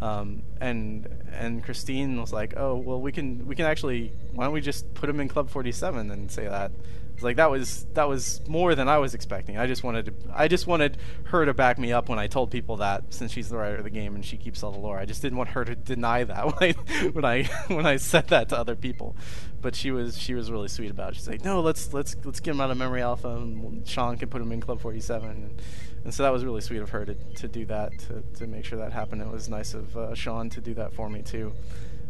[0.02, 4.52] Um, and and Christine was like, "Oh, well, we can we can actually why don't
[4.52, 6.72] we just put him in Club 47 and say that?"
[7.16, 9.56] It's like that was that was more than I was expecting.
[9.56, 12.50] I just wanted to I just wanted her to back me up when I told
[12.50, 14.98] people that since she's the writer of the game and she keeps all the lore.
[14.98, 18.28] I just didn't want her to deny that when I when I when I said
[18.28, 19.16] that to other people.
[19.62, 21.16] But she was she was really sweet about it.
[21.16, 24.28] She's like, "No, let's let's let's get him out of Memory Alpha and Sean can
[24.28, 25.62] put him in Club 47." And,
[26.06, 28.64] and so that was really sweet of her to, to do that to, to make
[28.64, 29.20] sure that happened.
[29.20, 31.52] It was nice of uh, Sean to do that for me too.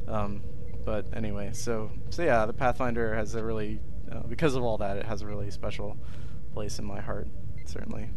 [0.07, 0.42] Um,
[0.84, 3.80] but anyway, so so yeah, the Pathfinder has a really
[4.12, 5.97] uh, because of all that, it has a really special
[6.53, 7.26] place in my heart,
[7.64, 8.11] certainly.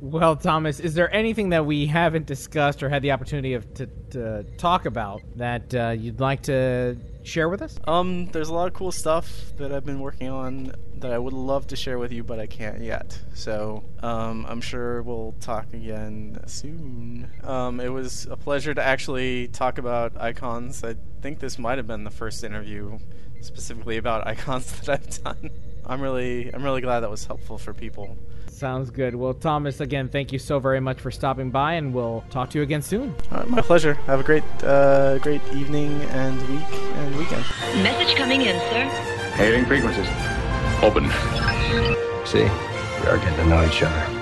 [0.00, 3.86] Well, Thomas, is there anything that we haven't discussed or had the opportunity of to,
[4.10, 7.78] to talk about that uh, you'd like to share with us?
[7.86, 11.32] Um, there's a lot of cool stuff that I've been working on that I would
[11.32, 13.18] love to share with you, but I can't yet.
[13.34, 17.30] So um, I'm sure we'll talk again soon.
[17.42, 20.84] Um, it was a pleasure to actually talk about icons.
[20.84, 22.98] I think this might have been the first interview
[23.40, 25.50] specifically about icons that I've done.
[25.86, 28.18] I'm really I'm really glad that was helpful for people.
[28.56, 29.14] Sounds good.
[29.14, 32.58] Well, Thomas, again, thank you so very much for stopping by, and we'll talk to
[32.58, 33.14] you again soon.
[33.48, 33.94] my pleasure.
[34.06, 37.44] Have a great uh, great evening and week and weekend.
[37.82, 38.84] Message coming in, sir.
[39.34, 40.08] Hailing frequencies.
[40.82, 41.04] Open.
[42.24, 44.15] See, we are getting to know each other.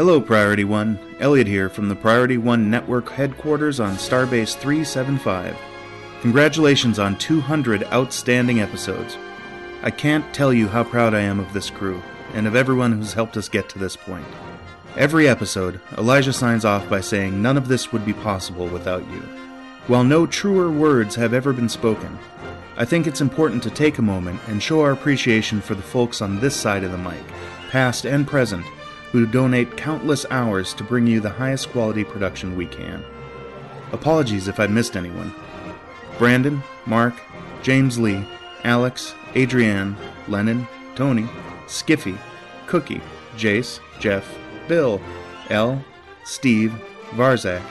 [0.00, 0.98] Hello, Priority One.
[1.18, 5.54] Elliot here from the Priority One Network headquarters on Starbase 375.
[6.22, 9.18] Congratulations on 200 outstanding episodes.
[9.82, 13.12] I can't tell you how proud I am of this crew, and of everyone who's
[13.12, 14.24] helped us get to this point.
[14.96, 19.20] Every episode, Elijah signs off by saying none of this would be possible without you.
[19.86, 22.18] While no truer words have ever been spoken,
[22.78, 26.22] I think it's important to take a moment and show our appreciation for the folks
[26.22, 27.22] on this side of the mic,
[27.68, 28.64] past and present,
[29.12, 33.04] who donate countless hours to bring you the highest quality production we can.
[33.92, 35.34] Apologies if I missed anyone.
[36.18, 37.14] Brandon, Mark,
[37.62, 38.24] James Lee,
[38.64, 39.96] Alex, Adrienne,
[40.28, 41.28] Lennon, Tony,
[41.66, 42.16] Skiffy,
[42.66, 43.00] Cookie,
[43.36, 44.36] Jace, Jeff,
[44.68, 45.00] Bill,
[45.48, 45.82] L,
[46.24, 46.72] Steve,
[47.10, 47.62] Varzak,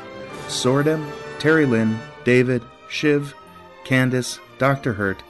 [0.47, 3.33] Sordem, Terry Lynn, David, Shiv,
[3.85, 4.93] Candace, Dr.
[4.93, 5.23] Hurt,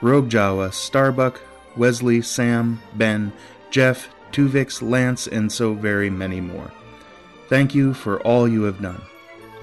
[0.00, 1.40] Rogue Jawa, Starbuck,
[1.76, 3.32] Wesley, Sam, Ben,
[3.70, 6.70] Jeff, Tuvix, Lance, and so very many more.
[7.48, 9.02] Thank you for all you have done.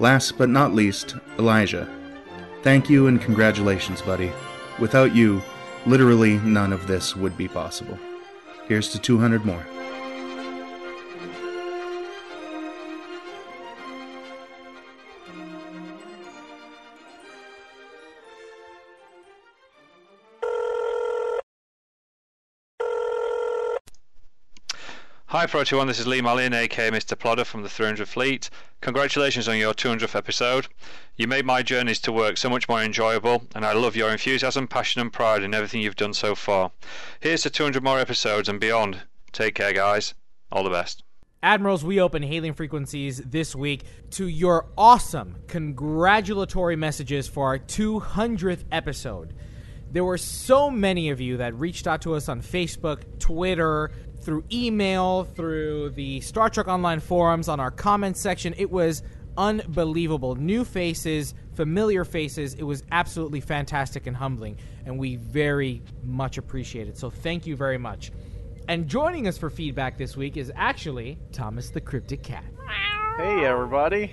[0.00, 1.88] Last but not least, Elijah.
[2.62, 4.30] Thank you and congratulations, buddy.
[4.78, 5.42] Without you,
[5.86, 7.98] literally none of this would be possible.
[8.66, 9.64] Here's to 200 more.
[25.32, 27.14] Hi Pro One, this is Lee Malin, aka Mr.
[27.14, 28.48] Plodder from the 300 Fleet.
[28.80, 30.68] Congratulations on your 200th episode.
[31.16, 34.66] You made my journeys to work so much more enjoyable, and I love your enthusiasm,
[34.66, 36.72] passion, and pride in everything you've done so far.
[37.20, 39.02] Here's to 200 more episodes and beyond.
[39.30, 40.14] Take care, guys.
[40.50, 41.02] All the best.
[41.42, 48.64] Admirals, we open hailing frequencies this week to your awesome congratulatory messages for our 200th
[48.72, 49.34] episode.
[49.90, 53.90] There were so many of you that reached out to us on Facebook, Twitter,
[54.28, 58.54] through email, through the Star Trek Online forums, on our comments section.
[58.58, 59.02] It was
[59.38, 60.34] unbelievable.
[60.34, 62.52] New faces, familiar faces.
[62.52, 66.98] It was absolutely fantastic and humbling, and we very much appreciate it.
[66.98, 68.12] So thank you very much.
[68.68, 72.44] And joining us for feedback this week is actually Thomas the Cryptic Cat.
[73.16, 74.12] Hey, everybody.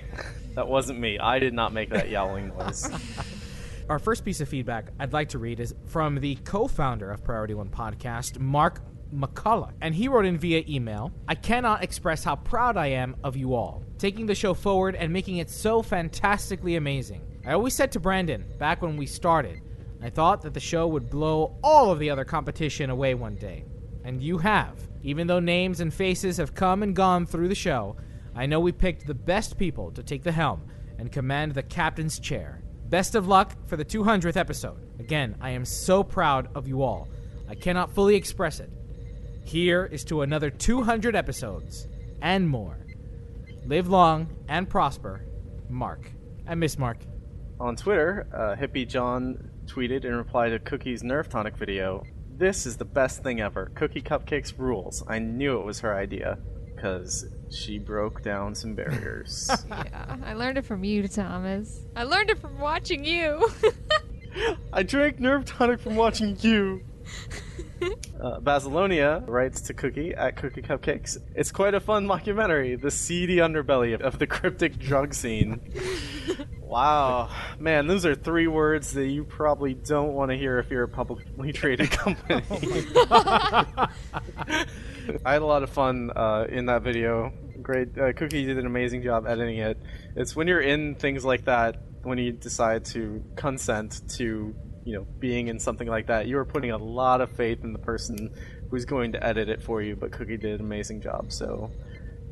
[0.54, 1.18] That wasn't me.
[1.18, 2.88] I did not make that yowling noise.
[3.90, 7.22] Our first piece of feedback I'd like to read is from the co founder of
[7.22, 8.80] Priority One Podcast, Mark
[9.14, 9.72] McCullough.
[9.80, 13.54] And he wrote in via email I cannot express how proud I am of you
[13.54, 17.22] all, taking the show forward and making it so fantastically amazing.
[17.46, 19.60] I always said to Brandon, back when we started,
[20.02, 23.64] I thought that the show would blow all of the other competition away one day.
[24.04, 24.78] And you have.
[25.02, 27.96] Even though names and faces have come and gone through the show,
[28.34, 30.62] I know we picked the best people to take the helm
[30.98, 32.60] and command the captain's chair.
[32.88, 34.78] Best of luck for the 200th episode.
[35.00, 37.08] Again, I am so proud of you all.
[37.48, 38.70] I cannot fully express it.
[39.46, 41.86] Here is to another 200 episodes
[42.20, 42.84] and more.
[43.64, 45.24] Live long and prosper,
[45.70, 46.10] Mark.
[46.48, 46.98] I miss Mark.
[47.60, 52.02] On Twitter, uh, Hippie John tweeted in reply to Cookie's Nerf Tonic video
[52.36, 53.70] This is the best thing ever.
[53.76, 55.04] Cookie Cupcakes rules.
[55.06, 56.38] I knew it was her idea
[56.74, 59.48] because she broke down some barriers.
[59.68, 61.84] yeah, I learned it from you, Thomas.
[61.94, 63.48] I learned it from watching you.
[64.72, 66.82] I drank Nerf Tonic from watching you.
[68.18, 71.18] Uh, Basilonia writes to Cookie at Cookie Cupcakes.
[71.34, 75.60] It's quite a fun mockumentary, the seedy underbelly of the cryptic drug scene.
[76.62, 77.28] wow.
[77.58, 80.88] Man, those are three words that you probably don't want to hear if you're a
[80.88, 82.42] publicly traded company.
[85.24, 87.32] I had a lot of fun uh, in that video.
[87.60, 87.98] Great.
[87.98, 89.78] Uh, Cookie did an amazing job editing it.
[90.16, 94.54] It's when you're in things like that, when you decide to consent to
[94.86, 97.72] you know being in something like that, you are putting a lot of faith in
[97.72, 98.30] the person
[98.70, 99.96] who's going to edit it for you.
[99.96, 101.32] But Cookie did an amazing job.
[101.32, 101.70] So,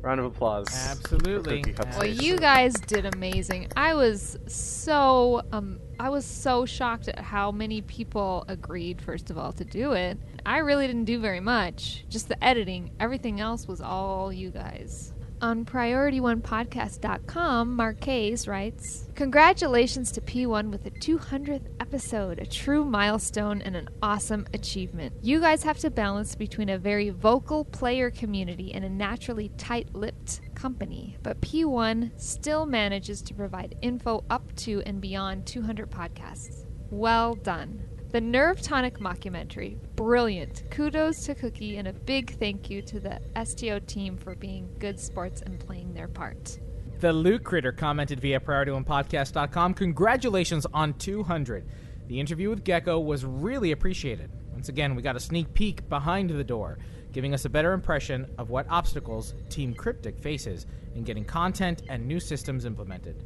[0.01, 0.67] round of applause.
[0.89, 1.75] Absolutely.
[1.97, 3.67] Well, you guys did amazing.
[3.75, 9.01] I was so um, I was so shocked at how many people agreed.
[9.01, 10.17] First of all, to do it.
[10.45, 12.05] I really didn't do very much.
[12.07, 12.91] Just the editing.
[13.01, 15.11] Everything else was all you guys.
[15.41, 23.75] On PriorityOnePodcast.com, Marquez writes Congratulations to P1 with the 200th episode, a true milestone and
[23.75, 25.13] an awesome achievement.
[25.21, 29.93] You guys have to balance between a very vocal player community and a naturally tight
[29.93, 36.65] lipped company, but P1 still manages to provide info up to and beyond 200 podcasts.
[36.89, 37.83] Well done.
[38.15, 40.63] The Nerve Tonic mockumentary, brilliant.
[40.71, 44.97] Kudos to Cookie and a big thank you to the STO team for being good
[44.97, 46.57] sports and playing their part.
[47.01, 51.67] The Luke Critter commented via PriorityOnePodcast.com Congratulations on 200.
[52.07, 54.31] The interview with Gecko was really appreciated.
[54.53, 56.77] Once again, we got a sneak peek behind the door,
[57.11, 62.07] giving us a better impression of what obstacles Team Cryptic faces in getting content and
[62.07, 63.21] new systems implemented.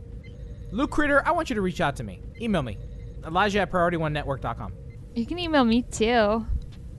[0.72, 2.22] Luke Critter, I want you to reach out to me.
[2.42, 2.80] Email me,
[3.26, 4.74] Elijah at PriorityOneNetwork.com.
[5.15, 6.45] You can email me too.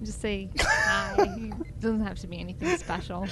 [0.03, 1.15] Just say hi.
[1.19, 3.27] it doesn't have to be anything special.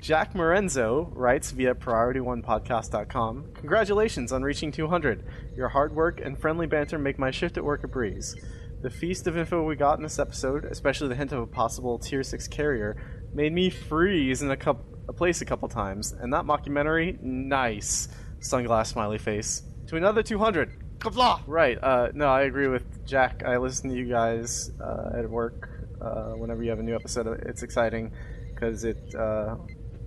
[0.00, 5.24] Jack Morenzo writes via PriorityOnePodcast.com Congratulations on reaching 200.
[5.56, 8.34] Your hard work and friendly banter make my shift at work a breeze.
[8.82, 12.00] The feast of info we got in this episode, especially the hint of a possible
[12.00, 12.96] Tier 6 carrier,
[13.32, 16.10] made me freeze in a, cup- a place a couple times.
[16.10, 18.08] And that mockumentary, nice.
[18.40, 19.62] Sunglass smiley face.
[19.86, 20.91] To another 200.
[21.46, 21.78] Right.
[21.82, 23.42] Uh, no, I agree with Jack.
[23.44, 25.68] I listen to you guys uh, at work
[26.00, 27.26] uh, whenever you have a new episode.
[27.46, 28.12] It's exciting
[28.54, 29.56] because it uh,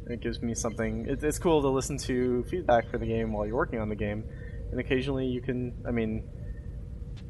[0.07, 1.05] it gives me something.
[1.07, 3.95] It, it's cool to listen to feedback for the game while you're working on the
[3.95, 4.23] game,
[4.71, 5.73] and occasionally you can.
[5.85, 6.29] I mean,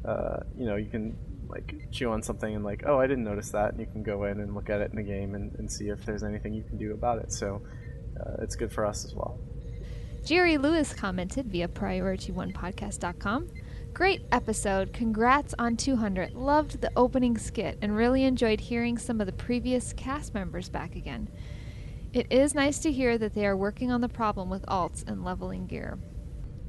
[0.04, 1.16] uh, you know, you can
[1.48, 4.24] like chew on something and like, oh, I didn't notice that, and you can go
[4.24, 6.62] in and look at it in the game and, and see if there's anything you
[6.62, 7.32] can do about it.
[7.32, 7.62] So
[8.20, 9.38] uh, it's good for us as well.
[10.26, 13.48] Jerry Lewis commented via PriorityOnePodcast.com.
[13.94, 14.92] Great episode.
[14.92, 16.34] Congrats on 200.
[16.34, 20.96] Loved the opening skit and really enjoyed hearing some of the previous cast members back
[20.96, 21.28] again.
[22.12, 25.24] It is nice to hear that they are working on the problem with alts and
[25.24, 25.96] leveling gear.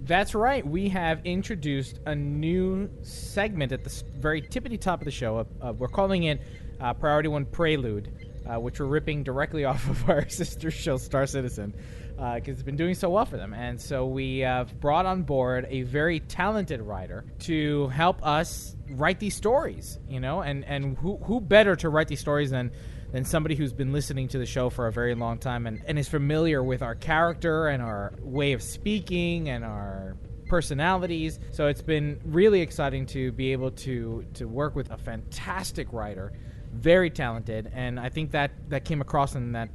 [0.02, 0.66] That's right.
[0.66, 5.48] We have introduced a new segment at the very tippity top of the show.
[5.60, 6.44] Uh, we're calling it
[6.80, 8.14] uh, Priority One Prelude,
[8.46, 11.74] uh, which we're ripping directly off of our sister show, Star Citizen
[12.18, 13.54] because uh, it's been doing so well for them.
[13.54, 19.20] And so we have brought on board a very talented writer to help us write
[19.20, 22.72] these stories, you know, and, and who, who better to write these stories than,
[23.12, 26.00] than somebody who's been listening to the show for a very long time and, and
[26.00, 31.40] is familiar with our character and our way of speaking and our personalities.
[31.52, 36.34] So it's been really exciting to be able to to work with a fantastic writer,
[36.72, 39.70] very talented, and I think that that came across in that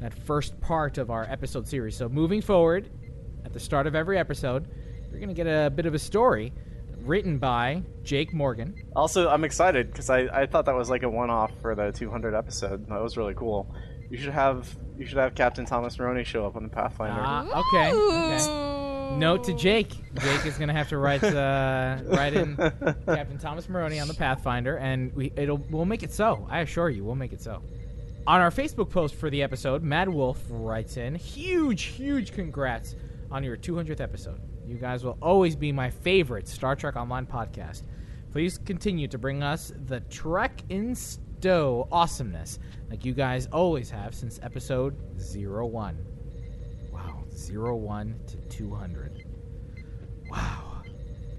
[0.00, 1.96] that first part of our episode series.
[1.96, 2.90] So moving forward,
[3.44, 4.68] at the start of every episode,
[5.10, 6.52] you're going to get a bit of a story
[6.98, 8.74] written by Jake Morgan.
[8.96, 12.34] Also, I'm excited because I, I thought that was like a one-off for the 200
[12.34, 12.88] episode.
[12.88, 13.74] That was really cool.
[14.10, 17.20] You should have you should have Captain Thomas Maroney show up on the Pathfinder.
[17.24, 17.92] Ah, okay.
[17.92, 19.16] okay.
[19.18, 19.90] Note to Jake.
[20.20, 22.56] Jake is going to have to write uh, write in
[23.06, 26.46] Captain Thomas Maroney on the Pathfinder, and we it'll we'll make it so.
[26.50, 27.62] I assure you, we'll make it so.
[28.26, 32.96] On our Facebook post for the episode, Mad Wolf writes in, "Huge, huge congrats
[33.30, 34.40] on your 200th episode.
[34.66, 37.82] You guys will always be my favorite Star Trek Online podcast.
[38.32, 42.58] Please continue to bring us the Trek in Stowe awesomeness
[42.88, 45.98] like you guys always have since episode 01.
[46.90, 49.24] Wow, 01 to 200.
[50.30, 50.82] Wow.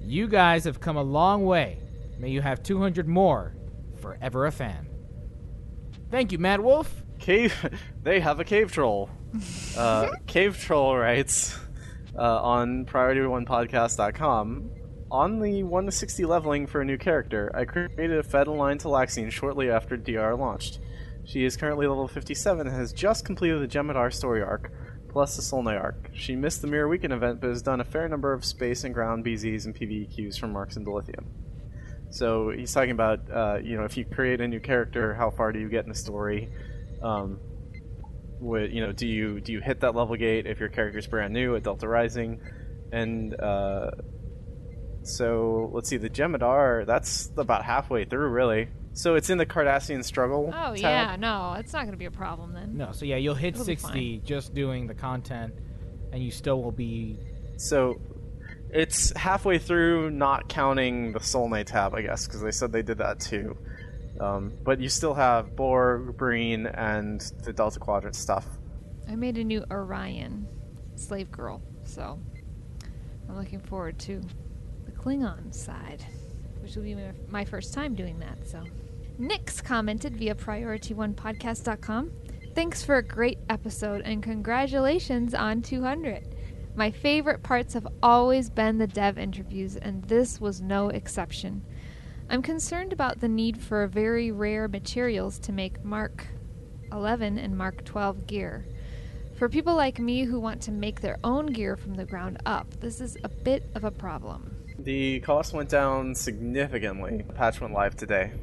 [0.04, 1.80] You guys have come a long way.
[2.20, 3.56] May you have 200 more.
[3.96, 4.88] Forever a fan.
[6.12, 7.04] Thank you, Mad Wolf.
[7.20, 7.54] Cave.
[8.04, 9.10] They have a cave troll.
[9.78, 11.58] Uh, cave troll writes
[12.18, 14.70] uh, on PriorityOnePodcast.com.
[15.12, 18.80] On the 1 to 60 leveling for a new character, I created a Fed aligned
[18.82, 20.80] Talaxian shortly after DR launched.
[21.26, 24.72] She is currently level 57 and has just completed the Jem'Hadar story arc,
[25.10, 26.10] plus the Solanae arc.
[26.14, 28.94] She missed the Mirror Weekend event, but has done a fair number of space and
[28.94, 31.26] ground BZs and PvEQs from Marks and Dilithium.
[32.16, 35.52] So he's talking about, uh, you know, if you create a new character, how far
[35.52, 36.50] do you get in the story?
[37.04, 37.42] Um,
[38.40, 41.34] with, you know, do you do you hit that level gate if your character's brand
[41.34, 42.40] new at Delta Rising?
[42.94, 43.92] And uh,
[45.04, 48.70] so let's see, the Jem'Hadar, that's about halfway through, really.
[48.94, 50.54] So it's in the Cardassian struggle.
[50.56, 50.78] Oh tab.
[50.78, 52.78] yeah, no, it's not going to be a problem then.
[52.78, 55.54] No, so yeah, you'll hit It'll 60 just doing the content,
[56.14, 57.20] and you still will be.
[57.58, 58.00] So
[58.70, 62.98] it's halfway through, not counting the Solanae tab, I guess, because they said they did
[62.98, 63.58] that too.
[64.20, 68.46] Um, but you still have Borg, Breen, and the Delta Quadrant stuff.
[69.10, 70.48] I made a new Orion
[70.96, 72.20] slave girl, so
[73.30, 74.22] I'm looking forward to
[74.86, 76.04] the Klingon side,
[76.62, 76.96] which will be
[77.30, 78.48] my, first time doing that.
[78.48, 78.64] So,
[79.18, 82.12] Nix commented via PriorityOnePodcast.com.
[82.54, 86.35] Thanks for a great episode and congratulations on 200.
[86.78, 91.64] My favorite parts have always been the dev interviews, and this was no exception.
[92.30, 96.28] I'm concerned about the need for very rare materials to make Mark
[96.92, 98.68] 11 and Mark 12 gear.
[99.38, 102.70] For people like me who want to make their own gear from the ground up,
[102.82, 104.58] this is a bit of a problem.
[104.78, 107.24] The cost went down significantly.
[107.26, 108.34] The patch went live today.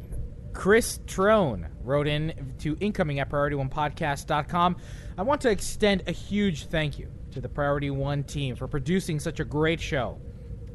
[0.55, 4.77] Chris Trone wrote in to incoming at PriorityOnePodcast.com.
[5.19, 9.19] I want to extend a huge thank you to the Priority One team for producing
[9.19, 10.21] such a great show.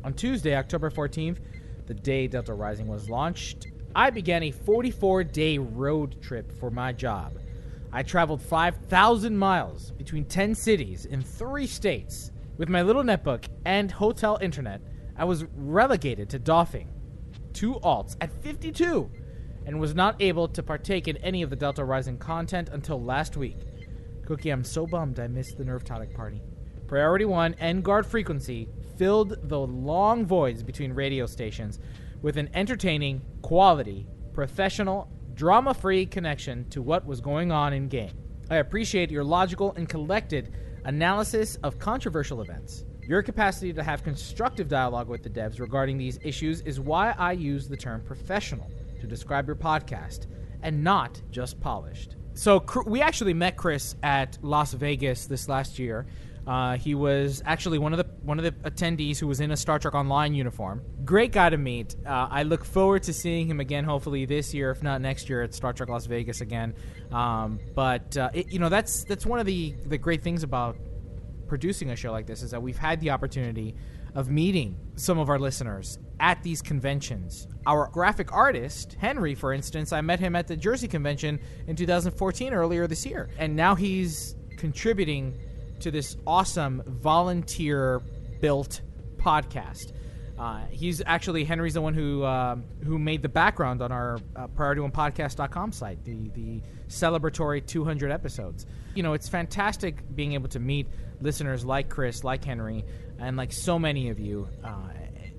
[0.04, 1.38] On Tuesday, October 14th,
[1.86, 6.92] the day Delta Rising was launched, I began a 44 day road trip for my
[6.92, 7.40] job.
[7.92, 12.32] I traveled 5,000 miles between 10 cities in three states.
[12.58, 14.82] With my little netbook and hotel internet,
[15.16, 16.90] I was relegated to doffing
[17.54, 19.10] two alts at 52
[19.66, 23.36] and was not able to partake in any of the Delta Rising content until last
[23.36, 23.58] week.
[24.26, 26.42] Cookie, I'm so bummed I missed the Nerve Tonic party.
[26.88, 31.80] Priority 1 and Guard Frequency filled the long voids between radio stations
[32.22, 38.14] with an entertaining, quality, professional, drama free connection to what was going on in game.
[38.50, 40.54] I appreciate your logical and collected
[40.86, 42.86] analysis of controversial events.
[43.06, 47.34] Your capacity to have constructive dialogue with the devs regarding these issues is why I
[47.34, 48.72] use the term professional
[49.02, 50.28] to describe your podcast
[50.64, 52.16] and not just polished.
[52.34, 56.06] So, we actually met Chris at Las Vegas this last year.
[56.48, 59.58] Uh, he was actually one of the one of the attendees who was in a
[59.58, 60.82] Star Trek Online uniform.
[61.04, 61.96] Great guy to meet.
[62.06, 65.42] Uh, I look forward to seeing him again, hopefully this year, if not next year,
[65.42, 66.74] at Star Trek Las Vegas again.
[67.12, 70.78] Um, but uh, it, you know, that's that's one of the the great things about
[71.48, 73.76] producing a show like this is that we've had the opportunity
[74.16, 77.48] of meeting some of our listeners at these conventions.
[77.66, 82.54] Our graphic artist, Henry, for instance, I met him at the Jersey convention in 2014
[82.54, 83.30] earlier this year.
[83.38, 85.38] And now he's contributing
[85.82, 88.02] to this awesome volunteer
[88.40, 88.82] built
[89.18, 89.94] podcast.
[90.38, 94.48] Uh, he's actually Henry's the one who um, who made the background on our uh,
[94.48, 98.68] PriorityOnePodcast.com site, the the celebratory 200 episodes.
[98.94, 100.88] You know, it's fantastic being able to meet
[101.22, 102.86] listeners like Chris, like Henry,
[103.18, 104.78] and like so many of you, uh,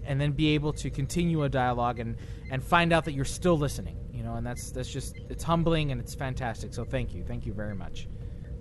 [0.05, 2.17] and then be able to continue a dialogue and
[2.51, 3.97] and find out that you're still listening.
[4.13, 6.75] You know, and that's that's just it's humbling and it's fantastic.
[6.75, 8.09] So thank you, thank you very much.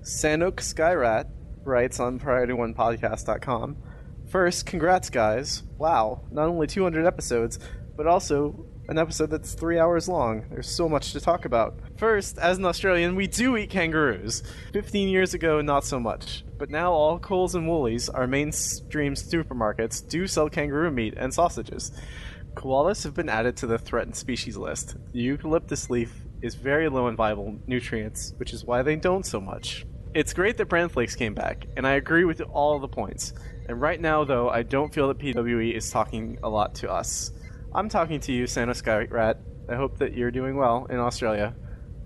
[0.02, 1.26] Sanok Skyrat
[1.68, 3.78] writes on PriorityOnePodcast.com.
[4.30, 5.64] First, congrats, guys.
[5.78, 7.60] Wow, not only 200 episodes,
[7.96, 10.46] but also an episode that's three hours long.
[10.50, 11.78] There's so much to talk about.
[11.98, 14.44] First, as an Australian, we do eat kangaroos.
[14.74, 16.46] 15 years ago, not so much.
[16.58, 21.92] But now all Coles and Woolies, our mainstream supermarkets, do sell kangaroo meat and sausages.
[22.54, 24.96] Koalas have been added to the threatened species list.
[25.12, 29.40] The eucalyptus leaf is very low in viable nutrients, which is why they don't so
[29.42, 29.86] much.
[30.18, 33.34] It's great that bran flakes came back, and I agree with all the points.
[33.70, 37.34] And right now, though, I don't feel that PWE is talking a lot to us.
[37.72, 39.40] I'm talking to you, Santa Sky Rat.
[39.70, 41.54] I hope that you're doing well in Australia.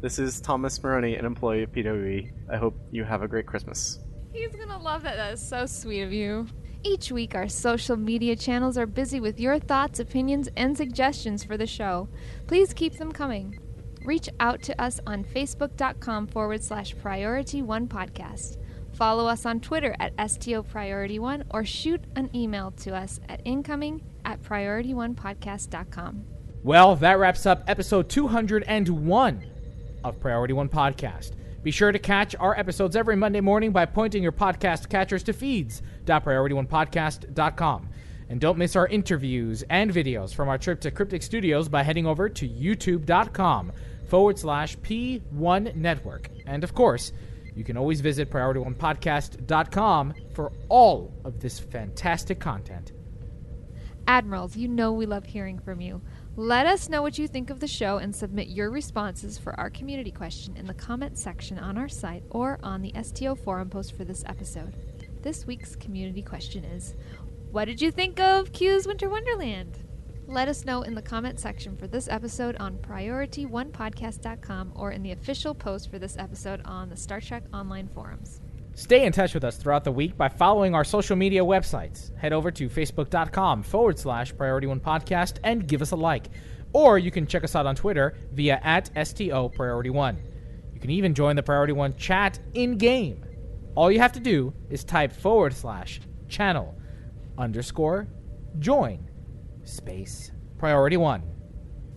[0.01, 2.33] This is Thomas Marrone, an employee of PWE.
[2.51, 3.99] I hope you have a great Christmas.
[4.33, 5.15] He's gonna love that.
[5.15, 6.47] That is so sweet of you.
[6.83, 11.55] Each week, our social media channels are busy with your thoughts, opinions, and suggestions for
[11.55, 12.09] the show.
[12.45, 13.57] Please keep them coming.
[14.03, 18.57] Reach out to us on facebook.com forward slash priority one podcast.
[18.93, 23.41] Follow us on Twitter at STO Priority One or shoot an email to us at
[23.45, 26.25] incoming at priorityonepodcast.com.
[26.63, 29.43] Well, that wraps up episode 201
[30.03, 31.31] of Priority One Podcast.
[31.63, 35.33] Be sure to catch our episodes every Monday morning by pointing your podcast catchers to
[35.33, 37.89] feeds.priorityonepodcast.com.
[38.29, 42.07] And don't miss our interviews and videos from our trip to Cryptic Studios by heading
[42.07, 43.71] over to youtube.com
[44.11, 46.29] forward slash P1 Network.
[46.45, 47.13] And of course,
[47.55, 52.91] you can always visit PriorityOnePodcast.com for all of this fantastic content.
[54.07, 56.01] Admirals, you know we love hearing from you.
[56.35, 59.69] Let us know what you think of the show and submit your responses for our
[59.69, 63.95] community question in the comment section on our site or on the STO forum post
[63.95, 64.75] for this episode.
[65.21, 66.95] This week's community question is
[67.51, 69.79] What did you think of Q's Winter Wonderland?
[70.31, 75.11] Let us know in the comment section for this episode on PriorityOnePodcast.com or in the
[75.11, 78.39] official post for this episode on the Star Trek Online forums.
[78.73, 82.17] Stay in touch with us throughout the week by following our social media websites.
[82.17, 86.27] Head over to facebook.com forward slash Priority One Podcast and give us a like.
[86.71, 90.17] Or you can check us out on Twitter via at STO Priority One.
[90.73, 93.25] You can even join the Priority One chat in game.
[93.75, 96.73] All you have to do is type forward slash channel
[97.37, 98.07] underscore
[98.59, 99.10] join
[99.63, 101.23] space priority one.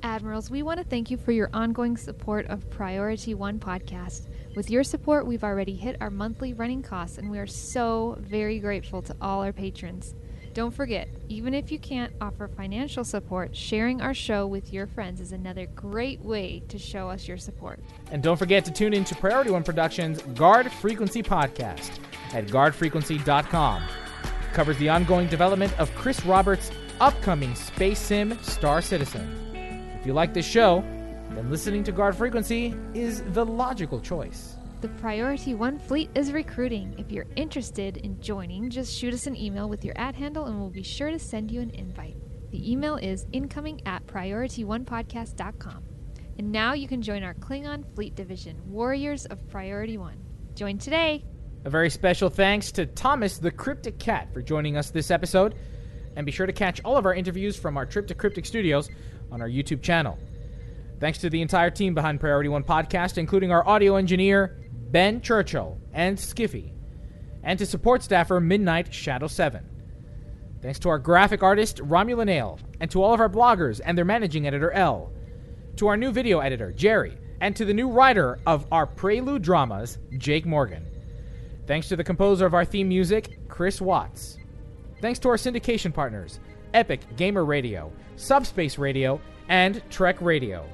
[0.02, 4.26] Admirals, we want to thank you for your ongoing support of Priority One podcast.
[4.54, 8.58] With your support, we've already hit our monthly running costs, and we are so very
[8.58, 10.14] grateful to all our patrons.
[10.54, 15.20] Don't forget, even if you can't offer financial support, sharing our show with your friends
[15.20, 17.80] is another great way to show us your support.
[18.12, 21.98] And don't forget to tune in to Priority One Productions' Guard Frequency podcast
[22.32, 23.82] at guardfrequency.com.
[23.82, 26.70] It covers the ongoing development of Chris Roberts'
[27.00, 29.40] upcoming space sim Star Citizen.
[30.00, 30.82] If you like this show,
[31.30, 34.56] then listening to Guard Frequency is the logical choice.
[34.80, 36.94] The Priority One fleet is recruiting.
[36.98, 40.60] If you're interested in joining, just shoot us an email with your at handle and
[40.60, 42.16] we'll be sure to send you an invite.
[42.50, 45.84] The email is incoming at priorityonepodcast.com.
[46.38, 50.18] And now you can join our Klingon Fleet Division, Warriors of Priority One.
[50.54, 51.24] Join today!
[51.64, 55.54] A very special thanks to Thomas the Cryptic Cat for joining us this episode.
[56.16, 58.88] And be sure to catch all of our interviews from our trip to Cryptic Studios
[59.32, 60.18] on our YouTube channel.
[61.00, 64.58] Thanks to the entire team behind Priority One Podcast, including our audio engineer,
[64.90, 66.72] Ben Churchill, and Skiffy,
[67.42, 69.68] and to support staffer Midnight Shadow 7.
[70.62, 74.04] Thanks to our graphic artist, Romulan Ale, and to all of our bloggers and their
[74.04, 75.12] managing editor, L.
[75.76, 79.98] To our new video editor, Jerry, and to the new writer of our Prelude dramas,
[80.16, 80.86] Jake Morgan.
[81.66, 84.38] Thanks to the composer of our theme music, Chris Watts.
[85.04, 86.40] Thanks to our syndication partners,
[86.72, 90.64] Epic Gamer Radio, Subspace Radio, and Trek Radio.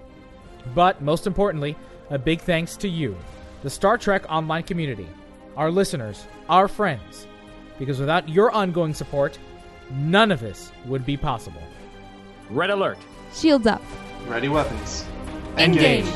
[0.73, 1.75] But most importantly,
[2.11, 3.17] a big thanks to you,
[3.65, 5.09] the Star Trek online community,
[5.57, 7.27] our listeners, our friends,
[7.77, 9.37] because without your ongoing support,
[9.91, 11.63] none of this would be possible.
[12.51, 12.99] Red alert.
[13.35, 13.83] Shields up.
[14.29, 15.07] Ready weapons.
[15.59, 16.07] Engage.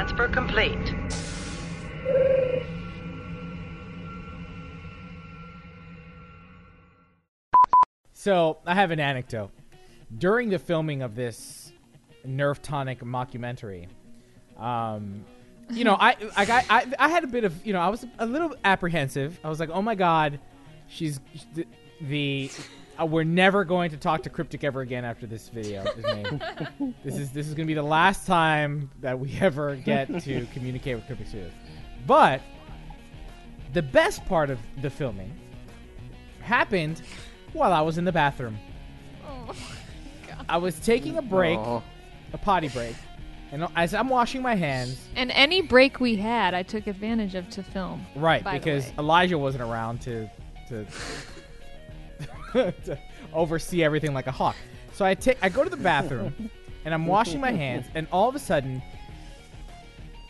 [0.00, 0.94] Transfer complete.
[8.14, 9.50] So, I have an anecdote.
[10.16, 11.74] During the filming of this
[12.26, 13.88] Nerf Tonic mockumentary.
[14.56, 15.26] Um,
[15.68, 18.24] you know, I, I, I, I had a bit of, you know, I was a
[18.24, 19.38] little apprehensive.
[19.44, 20.40] I was like, oh my god,
[20.88, 21.20] she's
[22.00, 22.50] the
[23.00, 25.84] uh, we're never going to talk to Cryptic ever again after this video
[27.04, 30.96] this is this is gonna be the last time that we ever get to communicate
[30.96, 31.52] with Cryptic Studios.
[32.06, 32.40] But
[33.72, 35.32] the best part of the filming
[36.40, 37.02] happened
[37.52, 38.58] while I was in the bathroom.
[39.26, 39.54] Oh,
[40.48, 41.82] I was taking a break, Aw.
[42.32, 42.96] a potty break,
[43.52, 47.48] and as I'm washing my hands, And any break we had, I took advantage of
[47.50, 48.04] to film.
[48.16, 48.90] right, because.
[48.98, 50.28] Elijah wasn't around to
[50.70, 50.86] to,
[52.52, 52.98] to
[53.32, 54.56] oversee everything like a hawk.
[54.92, 56.34] So I take I go to the bathroom
[56.84, 58.82] and I'm washing my hands, and all of a sudden,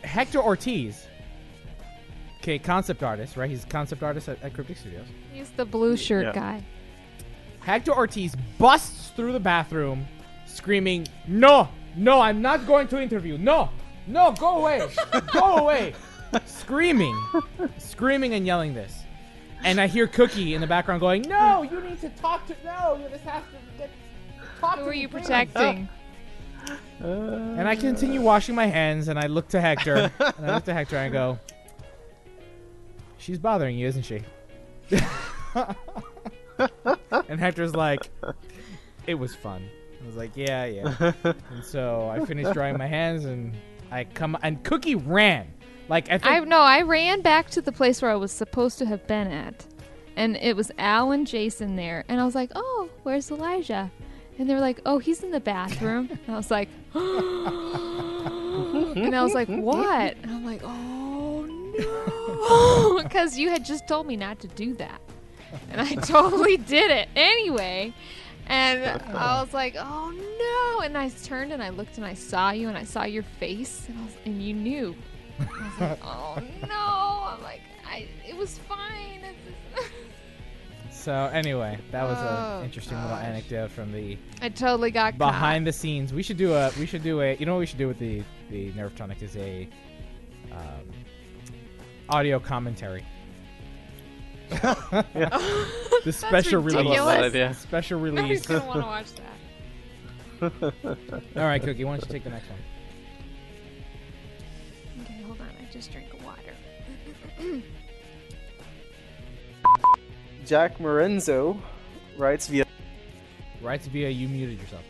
[0.03, 1.07] Hector Ortiz,
[2.39, 3.49] okay, concept artist, right?
[3.49, 5.05] He's a concept artist at, at Cryptic Studios.
[5.31, 6.31] He's the blue shirt Yeah.
[6.33, 6.63] guy.
[7.61, 10.05] Hector Ortiz busts through the bathroom,
[10.45, 13.37] screaming, "No, no, I'm not going to interview.
[13.37, 13.69] No,
[14.07, 14.87] no, go away,
[15.31, 15.93] go away!"
[16.45, 17.15] screaming,
[17.77, 19.00] screaming and yelling this.
[19.63, 22.99] And I hear Cookie in the background going, "No, you need to talk to no,
[23.01, 23.89] you just have to get
[24.59, 25.87] talk Who to Who are you please." protecting?
[27.03, 27.55] Oh.
[27.57, 30.73] And I continue washing my hands, and I look to Hector, and I look to
[30.73, 31.39] Hector, and I go,
[33.17, 34.23] "She's bothering you, isn't she?"
[37.29, 38.09] and Hector's like,
[39.07, 39.63] "It was fun."
[40.03, 43.53] I was like, "Yeah, yeah." and so I finished drying my hands, and
[43.91, 45.51] I come, and Cookie ran.
[45.91, 48.77] Like I think I no, I ran back to the place where I was supposed
[48.79, 49.65] to have been at,
[50.15, 53.91] and it was Al and Jason there, and I was like, "Oh, where's Elijah?"
[54.39, 57.03] And they were like, "Oh, he's in the bathroom." and I was like, and
[59.13, 61.43] I was like, "What?" And I'm like, "Oh
[61.77, 65.01] no," because you had just told me not to do that,
[65.71, 67.93] and I totally did it anyway.
[68.47, 72.51] And I was like, "Oh no!" And I turned and I looked and I saw
[72.51, 74.95] you and I saw your face and, I was, and you knew.
[75.49, 76.37] I was like, "Oh
[76.67, 79.23] no!" I'm like, "I it was fine."
[80.91, 81.13] So.
[81.33, 85.73] Anyway, that was Oh, an interesting little anecdote from the I totally got behind the
[85.73, 86.13] scenes.
[86.13, 86.69] We should do a.
[86.77, 87.33] We should do a.
[87.37, 89.67] You know what we should do with the the Nerf Tonic is a
[90.51, 90.59] um,
[92.07, 93.03] audio commentary.
[94.51, 94.59] the
[96.11, 96.75] special That's release.
[96.75, 96.99] ridiculous.
[96.99, 97.53] I love that idea.
[97.55, 98.17] Special release.
[98.17, 99.37] Nobody's gonna want to watch that.
[101.35, 101.83] All right, Cookie.
[101.83, 102.59] Why don't you take the next one?
[105.81, 107.63] Just drank water.
[110.45, 111.59] Jack Morenzo
[112.17, 112.65] writes via
[113.61, 114.83] Writes via you muted yourself.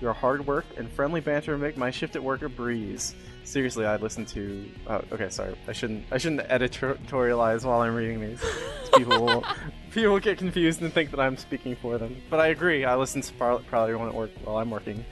[0.00, 3.14] Your hard work and friendly banter make my shift at work a breeze.
[3.44, 4.68] Seriously, I listen to.
[4.88, 5.56] Oh, okay, sorry.
[5.68, 6.04] I shouldn't.
[6.10, 8.40] I shouldn't editorialize while I'm reading these.
[8.96, 9.44] People will,
[9.92, 12.16] people will get confused and think that I'm speaking for them.
[12.30, 12.84] But I agree.
[12.84, 15.04] I listen to Par- probably one at work while I'm working,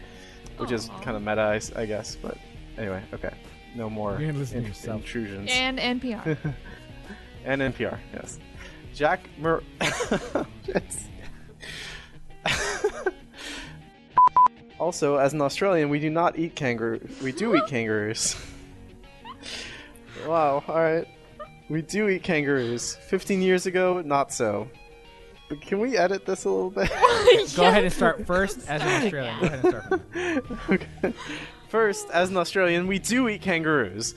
[0.57, 2.17] which is kind of meta, I guess.
[2.17, 2.37] But
[2.77, 3.33] anyway, okay.
[3.77, 5.03] No more You're gonna listen to yourself.
[5.03, 5.51] intrusions.
[5.53, 6.37] And NPR.
[7.45, 8.39] and NPR, yes.
[8.95, 9.63] Jack Mer.
[10.69, 11.09] It's-
[14.81, 17.01] also, as an Australian, we do not eat kangaroo.
[17.23, 18.37] We do eat kangaroos.
[20.27, 20.63] wow.
[20.67, 21.07] All right.
[21.69, 22.95] We do eat kangaroos.
[22.95, 24.69] Fifteen years ago, not so.
[25.49, 26.89] But can we edit this a little bit?
[27.57, 29.41] Go ahead and start first as an Australian.
[29.41, 30.59] Go ahead and start.
[30.61, 31.15] From okay.
[31.69, 34.15] First, as an Australian, we do eat kangaroos.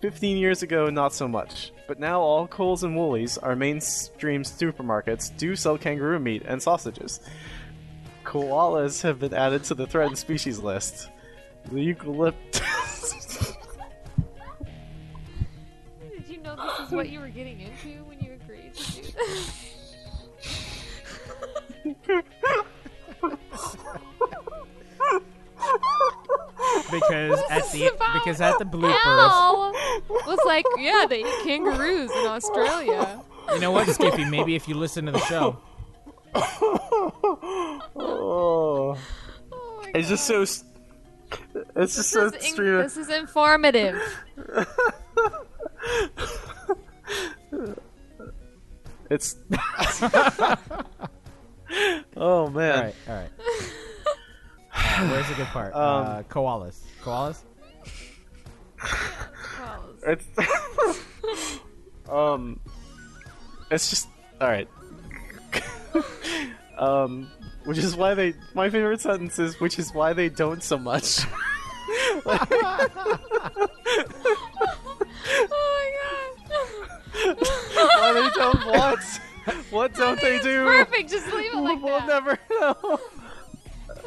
[0.00, 1.72] 15 years ago, not so much.
[1.86, 7.20] But now all Coles and Woolies, our mainstream supermarkets, do sell kangaroo meat and sausages.
[8.24, 11.08] Koalas have been added to the threatened species list.
[11.72, 13.54] The eucalyptus.
[16.12, 19.02] Did you know this is what you were getting into when you agreed to do
[19.02, 19.64] this?
[26.90, 29.72] because at the about because at the bloopers, Al
[30.26, 33.20] was like, yeah, they eat kangaroos in Australia.
[33.52, 34.24] you know what, Skippy?
[34.24, 35.58] Maybe if you listen to the show,
[37.96, 38.96] oh.
[39.94, 40.40] It's just so.
[40.40, 40.64] Oh s-
[41.76, 42.78] It's just so This is, in- stream.
[42.78, 43.98] this is informative.
[49.10, 49.36] It's.
[52.16, 52.76] oh man.
[52.76, 53.30] all right, all right.
[55.10, 55.74] Where's the good part?
[55.74, 57.42] Um, uh, koalas, koalas.
[60.06, 60.26] It's
[62.08, 62.58] um,
[63.70, 64.08] it's just
[64.40, 64.68] all right.
[66.78, 67.30] um,
[67.64, 71.20] which is why they my favorite sentence is which is why they don't so much.
[71.90, 72.90] Oh my god!
[77.76, 79.20] Why they don't what?
[79.70, 80.64] What don't they do?
[80.64, 81.10] Perfect.
[81.10, 82.08] Just leave it like we'll that.
[82.08, 83.00] never know.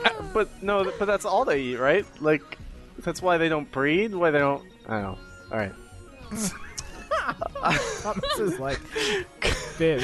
[0.34, 2.06] but no, but that's all they eat, right?
[2.22, 2.58] Like,
[3.00, 4.14] that's why they don't breed.
[4.14, 4.64] Why they don't?
[4.88, 5.18] I don't know.
[5.52, 5.74] All right.
[6.32, 6.54] this
[8.40, 8.80] is like
[9.78, 10.04] this.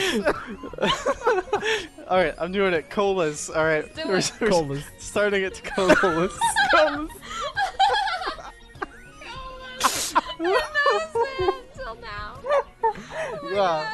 [2.07, 2.89] all right, I'm doing it.
[2.89, 3.49] Colas.
[3.49, 4.31] All right, Do we're, it.
[4.39, 4.83] we're Colas.
[4.99, 5.99] starting it to colas.
[6.71, 7.11] colas.
[10.39, 11.01] Until.
[13.53, 13.93] Yeah.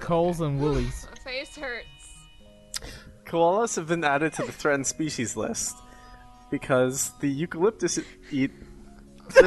[0.00, 1.06] Coles and Woolies.
[1.10, 2.01] My face hurts.
[3.32, 5.74] Koalas have been added to the threatened species list
[6.50, 7.98] because the eucalyptus
[8.30, 8.50] eat.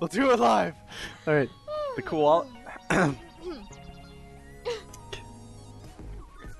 [0.00, 0.74] we'll do it live.
[1.24, 1.48] All right,
[1.94, 2.48] the koala.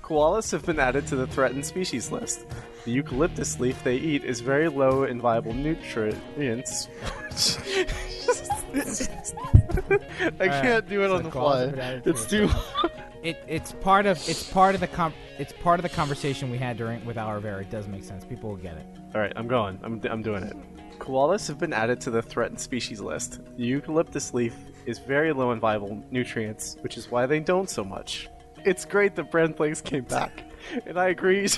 [0.01, 2.45] Koalas have been added to the threatened species list.
[2.87, 6.87] The eucalyptus leaf they eat is very low in viable nutrients.
[10.39, 11.65] I can't do it on the fly.
[12.05, 12.49] It's too.
[13.23, 16.57] It, it's part of it's part of the com- it's part of the conversation we
[16.57, 17.59] had during with Al Rivera.
[17.59, 18.23] It does make sense.
[18.23, 18.85] People will get it.
[19.13, 19.77] All right, I'm going.
[19.83, 20.55] I'm, I'm doing it.
[20.97, 23.41] Koalas have been added to the threatened species list.
[23.57, 24.55] The eucalyptus leaf
[24.85, 28.29] is very low in viable nutrients, which is why they don't so much.
[28.63, 30.45] It's great that Brand Plagues came back,
[30.85, 31.49] and I agree.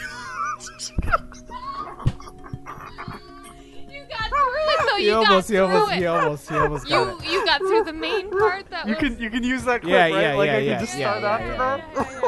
[3.90, 4.98] You got through it though.
[4.98, 5.98] He You got almost, he through almost, it.
[5.98, 9.00] he almost, he almost got You you got through the main part that you was.
[9.04, 10.12] can you can use that clip, Yeah, right?
[10.22, 11.84] yeah, like yeah, I yeah, can just yeah, start yeah, after yeah,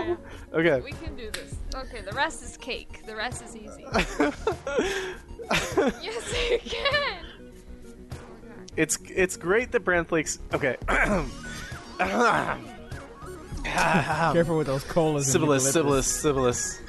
[0.05, 0.17] that.
[0.53, 0.81] okay.
[0.83, 1.55] We can do this.
[1.75, 3.05] Okay, the rest is cake.
[3.05, 3.85] The rest is easy.
[6.01, 7.25] yes, you can.
[8.77, 10.39] It's it's great that Brand Plagues.
[10.53, 10.77] Okay.
[13.63, 15.27] Careful with those colas.
[15.33, 16.07] and Sybilis, eucalyptus.
[16.07, 16.81] Sybilis, Sybilis.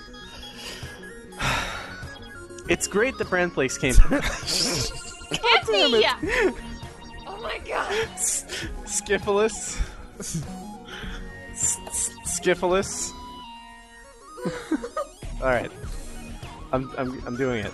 [2.69, 3.95] It's great that Brand Place came.
[3.95, 6.07] Can't be.
[7.27, 7.93] Oh my god.
[8.87, 9.81] Skiphilus.
[10.19, 10.43] S-
[11.55, 12.11] s-
[15.41, 15.71] All right,
[16.73, 17.73] I'm, I'm I'm doing it.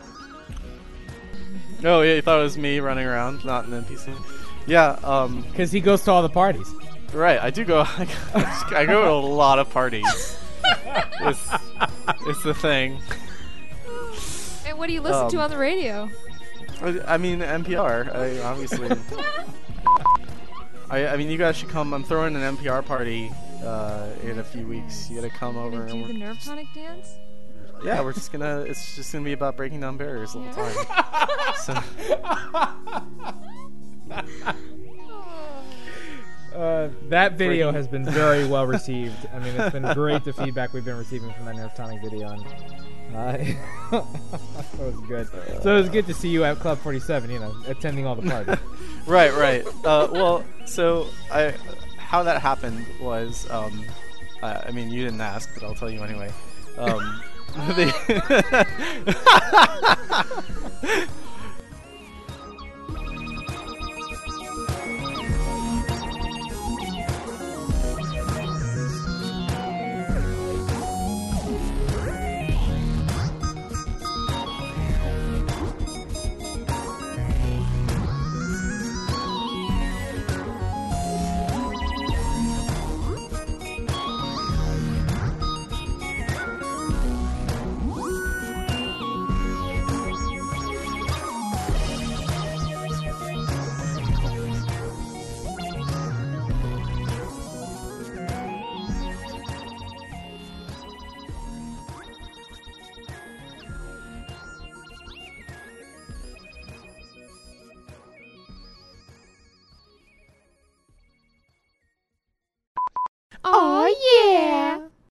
[1.84, 4.14] Oh yeah, you thought it was me running around, not an NPC.
[4.66, 6.68] Yeah, um, Because he goes to all the parties.
[7.14, 7.38] right.
[7.40, 7.80] I do go.
[8.34, 10.38] I go to a lot of parties.
[11.20, 11.48] it's,
[12.26, 13.00] it's the thing.
[14.78, 16.08] And what do you listen to Um, on the radio?
[16.80, 18.14] I I mean NPR.
[18.14, 18.88] I obviously.
[20.88, 21.92] I, I mean, you guys should come.
[21.92, 23.32] I'm throwing an NPR party
[23.64, 25.10] uh, in a few weeks.
[25.10, 25.84] You gotta come over.
[25.84, 27.16] Do And the we're, nerve tonic dance?
[27.84, 28.60] yeah, we're just gonna.
[28.60, 31.54] It's just gonna be about breaking down barriers all the whole time.
[31.56, 31.74] so,
[36.54, 39.28] Uh, that video has been very well received.
[39.32, 42.30] I mean, it's been great the feedback we've been receiving from that Nerf Tonic video.
[42.30, 42.44] And,
[43.14, 43.32] uh,
[43.90, 44.04] that
[44.78, 45.28] was good.
[45.62, 48.28] So it was good to see you at Club 47, you know, attending all the
[48.28, 48.56] parties.
[49.06, 49.66] right, right.
[49.84, 51.54] Uh, well, so I,
[51.96, 53.84] how that happened was, um,
[54.42, 56.32] I, I mean, you didn't ask, but I'll tell you anyway.
[56.76, 57.22] Um,
[57.76, 57.90] they